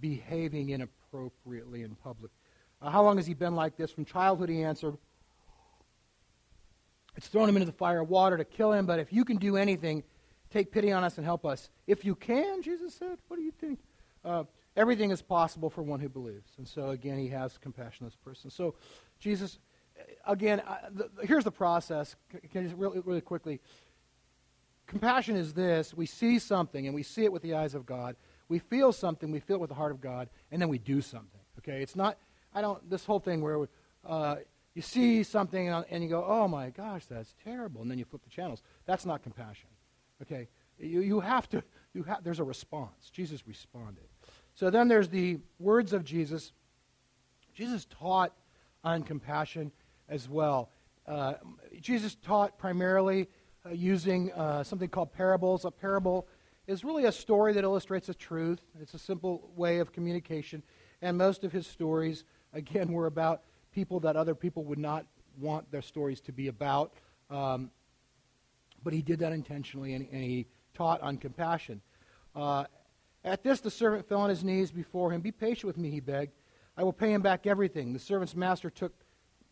behaving 0.01 0.70
inappropriately 0.70 1.83
in 1.83 1.94
public. 1.94 2.31
Uh, 2.83 2.90
how 2.90 3.03
long 3.03 3.16
has 3.16 3.27
he 3.27 3.35
been 3.35 3.55
like 3.55 3.77
this? 3.77 3.90
From 3.90 4.05
childhood, 4.05 4.49
he 4.51 4.62
answered, 4.62 4.97
It's 7.16 7.29
thrown 7.29 7.49
him 7.49 7.57
into 7.57 7.66
the 7.66 7.73
fire 7.73 8.01
of 8.01 8.11
water 8.11 8.37
to 8.37 8.44
kill 8.44 8.73
him, 8.73 8.85
but 8.85 8.99
if 8.99 9.12
you 9.12 9.25
can 9.25 9.38
do 9.38 9.57
anything, 9.57 10.03
take 10.55 10.70
pity 10.70 10.92
on 10.92 11.03
us 11.03 11.16
and 11.16 11.25
help 11.25 11.44
us. 11.44 11.68
If 11.87 12.05
you 12.05 12.14
can, 12.14 12.62
Jesus 12.62 12.94
said, 12.94 13.18
what 13.29 13.37
do 13.37 13.42
you 13.42 13.51
think? 13.51 13.81
Uh, 14.25 14.44
everything 14.77 15.11
is 15.11 15.23
possible 15.23 15.71
for 15.71 15.83
one 15.83 16.01
who 16.01 16.09
believes. 16.09 16.53
And 16.59 16.67
so, 16.67 16.91
again, 16.91 17.19
he 17.19 17.29
has 17.29 17.59
compassion 17.59 18.05
on 18.05 18.09
this 18.09 18.17
person. 18.17 18.51
So, 18.51 18.75
Jesus, 19.19 19.59
again, 20.27 20.61
uh, 20.61 20.77
the, 20.91 21.11
here's 21.23 21.45
the 21.45 21.53
process. 21.53 22.17
Can 22.51 22.63
I 22.63 22.65
just 22.65 22.77
really, 22.77 23.01
really 23.01 23.21
quickly? 23.21 23.61
Compassion 24.87 25.37
is 25.37 25.55
this 25.55 25.95
we 25.95 26.07
see 26.07 26.39
something 26.39 26.87
and 26.87 26.95
we 26.95 27.03
see 27.03 27.25
it 27.25 27.33
with 27.33 27.43
the 27.43 27.55
eyes 27.55 27.75
of 27.75 27.87
God. 27.87 28.17
We 28.49 28.59
feel 28.59 28.93
something, 28.93 29.31
we 29.31 29.41
feel 29.41 29.57
it 29.57 29.61
with 29.61 29.71
the 29.71 29.77
heart 29.77 29.93
of 29.93 30.01
God, 30.01 30.29
and 30.51 30.61
then 30.61 30.69
we 30.69 30.79
do 30.79 31.01
something. 31.01 31.41
Okay? 31.59 31.81
It's 31.81 31.97
not 31.97 32.19
I 32.55 32.61
don't, 32.61 32.89
this 32.89 33.05
whole 33.05 33.19
thing 33.19 33.41
where 33.43 33.69
uh, 34.07 34.37
you 34.75 34.83
see 34.83 35.23
something 35.25 35.69
and 35.69 36.03
you 36.03 36.09
go, 36.09 36.25
oh 36.27 36.47
my 36.47 36.71
gosh, 36.71 37.05
that's 37.07 37.35
terrible, 37.43 37.83
and 37.83 37.91
then 37.91 37.99
you 37.99 38.05
flip 38.05 38.23
the 38.23 38.31
channels. 38.31 38.63
That's 38.87 39.05
not 39.05 39.23
compassion. 39.23 39.69
Okay? 40.23 40.49
You, 40.79 41.01
you 41.01 41.21
have 41.21 41.49
to, 41.51 41.63
you 41.93 42.05
ha- 42.05 42.21
there's 42.23 42.41
a 42.41 42.45
response. 42.45 43.11
Jesus 43.13 43.47
responded. 43.47 44.05
So 44.55 44.71
then 44.71 44.88
there's 44.88 45.09
the 45.09 45.38
words 45.59 45.93
of 45.93 46.05
Jesus. 46.05 46.53
Jesus 47.55 47.87
taught 47.87 48.33
on 48.83 49.03
compassion 49.03 49.73
as 50.09 50.29
well. 50.29 50.71
Uh, 51.07 51.35
Jesus 51.81 52.14
taught 52.14 52.59
primarily 52.59 53.29
uh, 53.67 53.71
using 53.71 54.33
uh, 54.33 54.62
something 54.62 54.88
called 54.88 55.12
parables. 55.12 55.64
A 55.64 55.71
parable 55.71 56.29
is 56.67 56.85
really 56.85 57.05
a 57.05 57.12
story 57.12 57.53
that 57.53 57.64
illustrates 57.64 58.09
a 58.09 58.14
truth. 58.14 58.61
It's 58.81 58.95
a 58.95 58.99
simple 58.99 59.51
way 59.57 59.79
of 59.79 59.93
communication. 59.93 60.62
And 61.03 61.19
most 61.19 61.45
of 61.45 61.53
his 61.53 61.67
stories 61.67 62.25
again, 62.55 62.93
were 62.93 63.07
about 63.07 63.43
people 63.73 64.01
that 64.01 64.17
other 64.17 64.35
people 64.35 64.64
would 64.64 64.79
not 64.79 65.07
want 65.38 65.71
their 65.71 65.83
stories 65.83 66.21
to 66.23 66.33
be 66.33 66.49
about. 66.49 66.93
Um, 67.29 67.71
but 68.83 68.93
he 68.93 69.03
did 69.03 69.19
that 69.19 69.33
intentionally, 69.33 69.95
and, 69.95 70.07
and 70.12 70.23
he 70.23 70.47
taught 70.75 71.01
on 71.03 71.19
compassion. 71.19 71.81
At 73.25 73.43
this, 73.43 73.61
the 73.61 73.71
servant 73.71 74.07
fell 74.07 74.21
on 74.21 74.29
his 74.29 74.45
knees 74.45 74.71
before 74.71 75.11
him. 75.11 75.21
Be 75.21 75.33
patient 75.33 75.65
with 75.65 75.79
me, 75.79 75.91
he 75.91 76.01
begged. 76.01 76.33
I 76.77 76.85
will 76.85 76.93
pay 76.93 77.13
him 77.13 77.23
back 77.23 77.47
everything. 77.47 77.93
The 77.93 77.99
servant's 77.99 78.37
master 78.37 78.69
took 78.69 78.93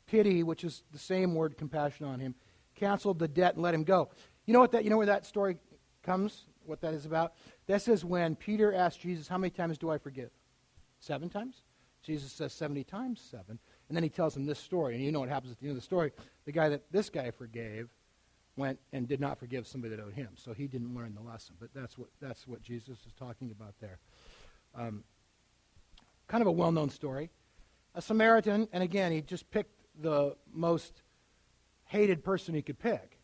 pity, 0.06 0.42
which 0.42 0.64
is 0.64 0.82
the 0.92 0.98
same 0.98 1.34
word, 1.34 1.56
compassion, 1.56 2.04
on 2.04 2.20
him, 2.20 2.34
canceled 2.74 3.18
the 3.18 3.28
debt, 3.28 3.54
and 3.54 3.62
let 3.62 3.74
him 3.74 3.84
go. 3.84 4.10
You 4.44 4.52
know 4.52 4.60
what 4.60 4.72
that? 4.72 4.84
You 4.84 4.90
know 4.90 4.96
where 4.98 5.06
that 5.06 5.24
story 5.24 5.56
comes? 6.02 6.44
What 6.66 6.80
that 6.82 6.94
is 6.94 7.06
about? 7.06 7.34
This 7.66 7.88
is 7.88 8.04
when 8.04 8.36
Peter 8.36 8.72
asked 8.74 9.00
Jesus, 9.00 9.28
"How 9.28 9.38
many 9.38 9.50
times 9.50 9.78
do 9.78 9.90
I 9.90 9.98
forgive? 9.98 10.30
Seven 10.98 11.28
times? 11.28 11.62
Jesus 12.02 12.32
says 12.32 12.52
70 12.52 12.84
times 12.84 13.20
7. 13.20 13.58
And 13.88 13.96
then 13.96 14.02
he 14.02 14.08
tells 14.10 14.36
him 14.36 14.44
this 14.44 14.58
story. 14.58 14.94
And 14.94 15.04
you 15.04 15.12
know 15.12 15.20
what 15.20 15.28
happens 15.28 15.52
at 15.52 15.58
the 15.58 15.66
end 15.66 15.72
of 15.72 15.76
the 15.76 15.84
story. 15.84 16.12
The 16.44 16.52
guy 16.52 16.68
that 16.68 16.90
this 16.90 17.10
guy 17.10 17.30
forgave 17.30 17.88
went 18.56 18.78
and 18.92 19.08
did 19.08 19.20
not 19.20 19.38
forgive 19.38 19.66
somebody 19.66 19.96
that 19.96 20.02
owed 20.02 20.14
him. 20.14 20.28
So 20.36 20.52
he 20.52 20.66
didn't 20.66 20.94
learn 20.94 21.14
the 21.14 21.22
lesson. 21.22 21.54
But 21.58 21.70
that's 21.74 21.96
what, 21.96 22.08
that's 22.20 22.46
what 22.46 22.62
Jesus 22.62 22.98
is 23.06 23.12
talking 23.18 23.50
about 23.50 23.74
there. 23.80 23.98
Um, 24.74 25.04
kind 26.28 26.42
of 26.42 26.48
a 26.48 26.52
well 26.52 26.72
known 26.72 26.90
story. 26.90 27.30
A 27.94 28.02
Samaritan, 28.02 28.68
and 28.72 28.82
again, 28.82 29.12
he 29.12 29.20
just 29.20 29.50
picked 29.50 29.78
the 30.00 30.36
most 30.52 31.02
hated 31.84 32.24
person 32.24 32.54
he 32.54 32.62
could 32.62 32.78
pick, 32.78 33.18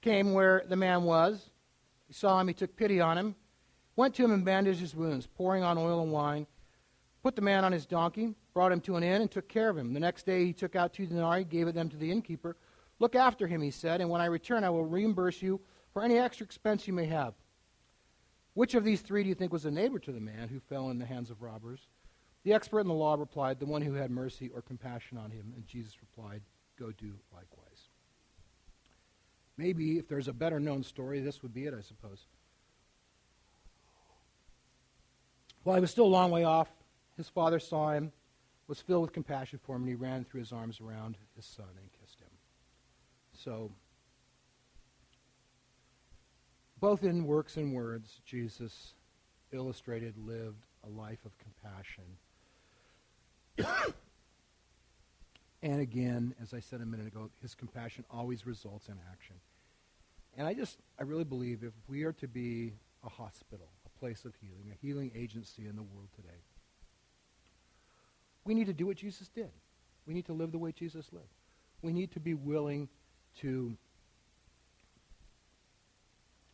came 0.00 0.32
where 0.32 0.62
the 0.68 0.76
man 0.76 1.02
was. 1.02 1.50
He 2.06 2.12
saw 2.12 2.40
him, 2.40 2.46
he 2.46 2.54
took 2.54 2.76
pity 2.76 3.00
on 3.00 3.18
him, 3.18 3.34
went 3.96 4.14
to 4.14 4.24
him 4.24 4.30
and 4.30 4.44
bandaged 4.44 4.78
his 4.78 4.94
wounds, 4.94 5.26
pouring 5.26 5.64
on 5.64 5.76
oil 5.76 6.02
and 6.02 6.12
wine 6.12 6.46
put 7.24 7.34
the 7.34 7.42
man 7.42 7.64
on 7.64 7.72
his 7.72 7.86
donkey, 7.86 8.34
brought 8.52 8.70
him 8.70 8.82
to 8.82 8.96
an 8.96 9.02
inn, 9.02 9.22
and 9.22 9.30
took 9.30 9.48
care 9.48 9.70
of 9.70 9.78
him. 9.78 9.94
The 9.94 10.00
next 10.00 10.26
day 10.26 10.44
he 10.44 10.52
took 10.52 10.76
out 10.76 10.92
two 10.92 11.06
denarii, 11.06 11.44
gave 11.44 11.66
it 11.66 11.74
them 11.74 11.88
to 11.88 11.96
the 11.96 12.10
innkeeper. 12.10 12.54
Look 12.98 13.14
after 13.14 13.46
him, 13.46 13.60
he 13.60 13.70
said, 13.70 14.00
and 14.00 14.08
when 14.08 14.20
I 14.20 14.26
return, 14.26 14.64
I 14.64 14.70
will 14.70 14.84
reimburse 14.84 15.42
you 15.42 15.60
for 15.92 16.02
any 16.02 16.18
extra 16.18 16.44
expense 16.44 16.86
you 16.86 16.92
may 16.92 17.06
have. 17.06 17.34
Which 18.54 18.74
of 18.74 18.84
these 18.84 19.00
three 19.00 19.22
do 19.22 19.28
you 19.28 19.34
think 19.34 19.52
was 19.52 19.64
a 19.64 19.70
neighbor 19.70 19.98
to 19.98 20.12
the 20.12 20.20
man 20.20 20.48
who 20.48 20.60
fell 20.60 20.90
in 20.90 20.98
the 20.98 21.06
hands 21.06 21.30
of 21.30 21.42
robbers? 21.42 21.88
The 22.44 22.52
expert 22.52 22.80
in 22.80 22.88
the 22.88 22.94
law 22.94 23.14
replied, 23.14 23.58
The 23.58 23.66
one 23.66 23.82
who 23.82 23.94
had 23.94 24.10
mercy 24.10 24.50
or 24.54 24.62
compassion 24.62 25.18
on 25.18 25.30
him. 25.30 25.52
And 25.56 25.66
Jesus 25.66 25.94
replied, 26.00 26.42
Go 26.78 26.92
do 26.92 27.14
likewise. 27.32 27.88
Maybe 29.56 29.98
if 29.98 30.08
there's 30.08 30.28
a 30.28 30.32
better 30.32 30.60
known 30.60 30.82
story, 30.82 31.20
this 31.20 31.42
would 31.42 31.54
be 31.54 31.66
it, 31.66 31.74
I 31.74 31.80
suppose. 31.80 32.26
While 35.62 35.76
he 35.76 35.80
was 35.80 35.90
still 35.90 36.06
a 36.06 36.06
long 36.06 36.30
way 36.30 36.44
off, 36.44 36.68
his 37.16 37.28
father 37.28 37.58
saw 37.58 37.92
him, 37.92 38.12
was 38.66 38.80
filled 38.80 39.02
with 39.02 39.12
compassion 39.12 39.58
for 39.62 39.76
him, 39.76 39.82
and 39.82 39.88
he 39.88 39.94
ran 39.94 40.24
threw 40.24 40.40
his 40.40 40.52
arms 40.52 40.80
around 40.80 41.16
his 41.36 41.46
son 41.46 41.66
and 41.80 41.90
kissed 41.92 42.02
him. 42.02 42.03
So, 43.44 43.70
both 46.80 47.04
in 47.04 47.26
works 47.26 47.58
and 47.58 47.74
words, 47.74 48.22
Jesus 48.24 48.94
illustrated, 49.52 50.14
lived 50.16 50.64
a 50.82 50.88
life 50.88 51.18
of 51.26 51.32
compassion. 51.38 52.04
and 55.62 55.80
again, 55.80 56.34
as 56.42 56.54
I 56.54 56.60
said 56.60 56.80
a 56.80 56.86
minute 56.86 57.06
ago, 57.06 57.28
his 57.42 57.54
compassion 57.54 58.04
always 58.10 58.46
results 58.46 58.88
in 58.88 58.94
action. 59.12 59.36
And 60.38 60.46
I 60.46 60.54
just, 60.54 60.78
I 60.98 61.02
really 61.02 61.24
believe 61.24 61.62
if 61.62 61.74
we 61.86 62.04
are 62.04 62.12
to 62.14 62.26
be 62.26 62.72
a 63.04 63.10
hospital, 63.10 63.68
a 63.84 63.98
place 63.98 64.24
of 64.24 64.32
healing, 64.40 64.72
a 64.72 64.86
healing 64.86 65.12
agency 65.14 65.66
in 65.66 65.76
the 65.76 65.82
world 65.82 66.08
today, 66.16 66.40
we 68.46 68.54
need 68.54 68.66
to 68.68 68.72
do 68.72 68.86
what 68.86 68.96
Jesus 68.96 69.28
did. 69.28 69.50
We 70.06 70.14
need 70.14 70.24
to 70.26 70.32
live 70.32 70.50
the 70.50 70.58
way 70.58 70.72
Jesus 70.72 71.12
lived. 71.12 71.26
We 71.82 71.92
need 71.92 72.12
to 72.12 72.20
be 72.20 72.32
willing 72.32 72.88
to 73.40 73.76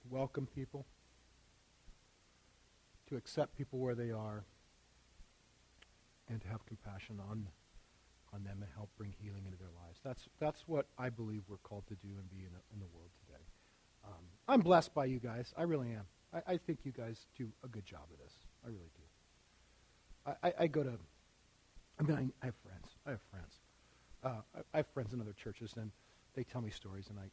welcome 0.09 0.47
people, 0.55 0.87
to 3.09 3.17
accept 3.17 3.57
people 3.57 3.79
where 3.79 3.95
they 3.95 4.11
are, 4.11 4.45
and 6.29 6.41
to 6.41 6.49
have 6.49 6.65
compassion 6.67 7.21
on, 7.31 7.47
on 8.33 8.45
them 8.45 8.59
and 8.61 8.71
help 8.77 8.89
bring 8.97 9.13
healing 9.21 9.45
into 9.45 9.59
their 9.59 9.73
lives. 9.85 10.01
That's, 10.05 10.29
that's 10.39 10.63
what 10.67 10.87
I 10.99 11.11
believe 11.11 11.43
we're 11.49 11.57
called 11.59 11.87
to 11.89 11.95
do 11.95 12.09
and 12.19 12.31
be 12.31 12.39
in, 12.39 12.53
a, 12.55 12.63
in 12.73 12.79
the 12.79 12.87
world 12.95 13.11
today. 13.27 13.43
Um, 14.05 14.25
I'm 14.49 14.61
blessed 14.61 14.95
by 14.95 15.07
you 15.07 15.19
guys. 15.19 15.53
I 15.57 15.63
really 15.63 15.91
am. 15.91 16.05
I, 16.33 16.55
I, 16.55 16.57
think 16.57 16.81
you 16.85 16.93
guys 16.93 17.27
do 17.37 17.49
a 17.65 17.69
good 17.69 17.85
job 17.85 18.03
of 18.13 18.19
this. 18.19 18.33
I 18.65 18.69
really 18.69 18.91
do. 18.95 20.33
I, 20.43 20.49
I, 20.49 20.53
I 20.61 20.67
go 20.69 20.83
to, 20.85 20.93
I 21.99 22.03
mean, 22.03 22.17
I, 22.17 22.45
I, 22.45 22.47
have 22.47 22.55
friends. 22.65 22.89
I 23.07 23.11
have 23.11 23.21
friends. 23.31 23.55
Uh, 24.23 24.63
I, 24.73 24.79
have 24.79 24.87
friends 24.95 25.13
in 25.13 25.21
other 25.21 25.33
churches, 25.33 25.75
and 25.77 25.91
they 26.35 26.45
tell 26.45 26.61
me 26.61 26.71
stories, 26.71 27.09
and 27.09 27.19
I, 27.19 27.25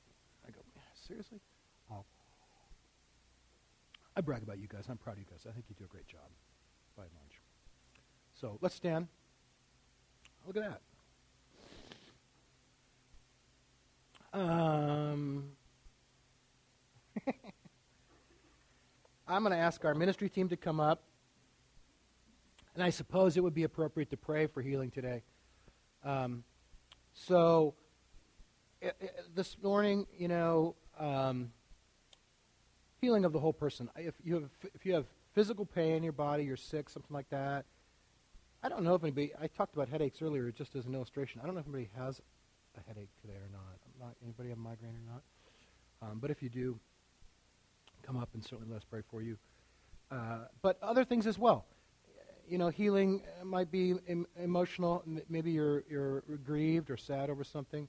I 0.48 0.52
go, 0.52 0.60
seriously? 1.08 1.40
Oh. 1.92 2.04
I 4.16 4.22
brag 4.22 4.44
about 4.44 4.60
you 4.60 4.68
guys. 4.68 4.86
I'm 4.90 4.98
proud 4.98 5.14
of 5.14 5.20
you 5.20 5.26
guys. 5.30 5.46
I 5.48 5.52
think 5.52 5.66
you 5.70 5.76
do 5.78 5.86
a 5.86 5.88
great 5.88 6.08
job, 6.08 6.30
by 6.96 7.04
and 7.04 7.12
large. 7.14 7.42
So 8.34 8.58
let's 8.62 8.76
stand. 8.76 9.08
Look 10.46 10.58
at 10.58 10.64
that. 10.64 10.82
Um, 14.40 15.46
I'm 19.28 19.44
going 19.44 19.52
to 19.52 19.58
ask 19.58 19.84
our 19.86 19.94
ministry 19.94 20.30
team 20.30 20.50
to 20.50 20.58
come 20.58 20.80
up. 20.80 21.04
And 22.76 22.84
I 22.84 22.92
suppose 22.92 23.38
it 23.38 23.44
would 23.44 23.56
be 23.56 23.64
appropriate 23.64 24.12
to 24.12 24.18
pray 24.18 24.46
for 24.46 24.62
healing 24.62 24.92
today. 24.92 25.24
Um, 26.04 26.44
so, 27.14 27.74
this 29.36 29.58
morning, 29.62 30.06
you 30.18 30.28
know, 30.28 30.76
um, 31.00 31.52
healing 33.02 33.26
of 33.26 33.34
the 33.34 33.40
whole 33.40 33.54
person. 33.54 33.90
If 33.96 34.16
you 34.24 34.36
have 34.36 34.50
if 34.74 34.86
you 34.86 34.94
have 34.94 35.06
physical 35.34 35.66
pain 35.66 35.96
in 35.96 36.04
your 36.04 36.14
body, 36.14 36.44
you're 36.44 36.58
sick, 36.58 36.90
something 36.90 37.14
like 37.14 37.30
that. 37.30 37.66
I 38.64 38.70
don't 38.70 38.84
know 38.84 38.96
if 38.96 39.04
anybody. 39.04 39.32
I 39.40 39.48
talked 39.48 39.76
about 39.76 39.90
headaches 39.90 40.22
earlier, 40.22 40.52
just 40.52 40.76
as 40.76 40.86
an 40.86 40.96
illustration. 40.96 41.42
I 41.42 41.46
don't 41.46 41.56
know 41.56 41.62
if 41.62 41.68
anybody 41.68 41.90
has 41.98 42.22
a 42.78 42.88
headache 42.88 43.10
today 43.22 43.36
or 43.36 43.50
not. 43.52 44.08
not 44.08 44.16
anybody 44.24 44.50
have 44.50 44.58
a 44.58 44.62
migraine 44.62 44.96
or 44.96 45.14
not? 45.14 45.24
Um, 46.02 46.20
but 46.20 46.32
if 46.32 46.44
you 46.44 46.50
do, 46.50 46.80
come 48.04 48.18
up 48.18 48.30
and 48.34 48.44
certainly 48.44 48.72
let 48.72 48.78
us 48.78 48.86
pray 48.90 49.02
for 49.10 49.22
you. 49.22 49.38
Uh, 50.12 50.46
but 50.62 50.78
other 50.82 51.04
things 51.04 51.28
as 51.28 51.38
well. 51.38 51.66
You 52.48 52.58
know, 52.58 52.70
healing 52.70 53.24
might 53.44 53.72
be 53.72 53.96
em- 54.08 54.28
emotional. 54.42 55.04
maybe 55.30 55.52
you're 55.52 55.84
you're 55.90 56.22
grieved 56.46 56.90
or 56.90 56.98
sad 56.98 57.30
over 57.30 57.44
something, 57.44 57.88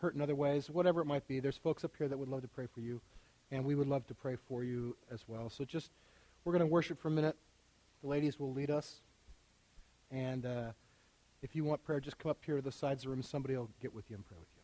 hurt 0.00 0.14
in 0.14 0.20
other 0.20 0.34
ways. 0.34 0.70
Whatever 0.70 1.00
it 1.00 1.06
might 1.06 1.26
be, 1.28 1.40
there's 1.40 1.56
folks 1.56 1.84
up 1.84 1.92
here 1.96 2.08
that 2.08 2.18
would 2.18 2.28
love 2.28 2.42
to 2.42 2.48
pray 2.48 2.66
for 2.72 2.80
you 2.80 3.00
and 3.50 3.64
we 3.64 3.74
would 3.74 3.88
love 3.88 4.06
to 4.06 4.14
pray 4.14 4.36
for 4.48 4.64
you 4.64 4.96
as 5.12 5.24
well. 5.26 5.50
So 5.50 5.64
just, 5.64 5.90
we're 6.44 6.52
going 6.52 6.60
to 6.60 6.66
worship 6.66 7.00
for 7.00 7.08
a 7.08 7.10
minute. 7.10 7.36
The 8.02 8.08
ladies 8.08 8.38
will 8.38 8.52
lead 8.52 8.70
us. 8.70 9.00
And 10.10 10.46
uh, 10.46 10.70
if 11.42 11.54
you 11.54 11.64
want 11.64 11.84
prayer, 11.84 12.00
just 12.00 12.18
come 12.18 12.30
up 12.30 12.38
here 12.44 12.56
to 12.56 12.62
the 12.62 12.72
sides 12.72 13.02
of 13.02 13.04
the 13.04 13.10
room. 13.10 13.22
Somebody 13.22 13.56
will 13.56 13.70
get 13.80 13.94
with 13.94 14.08
you 14.08 14.16
and 14.16 14.26
pray 14.26 14.36
with 14.38 14.48
you. 14.54 14.59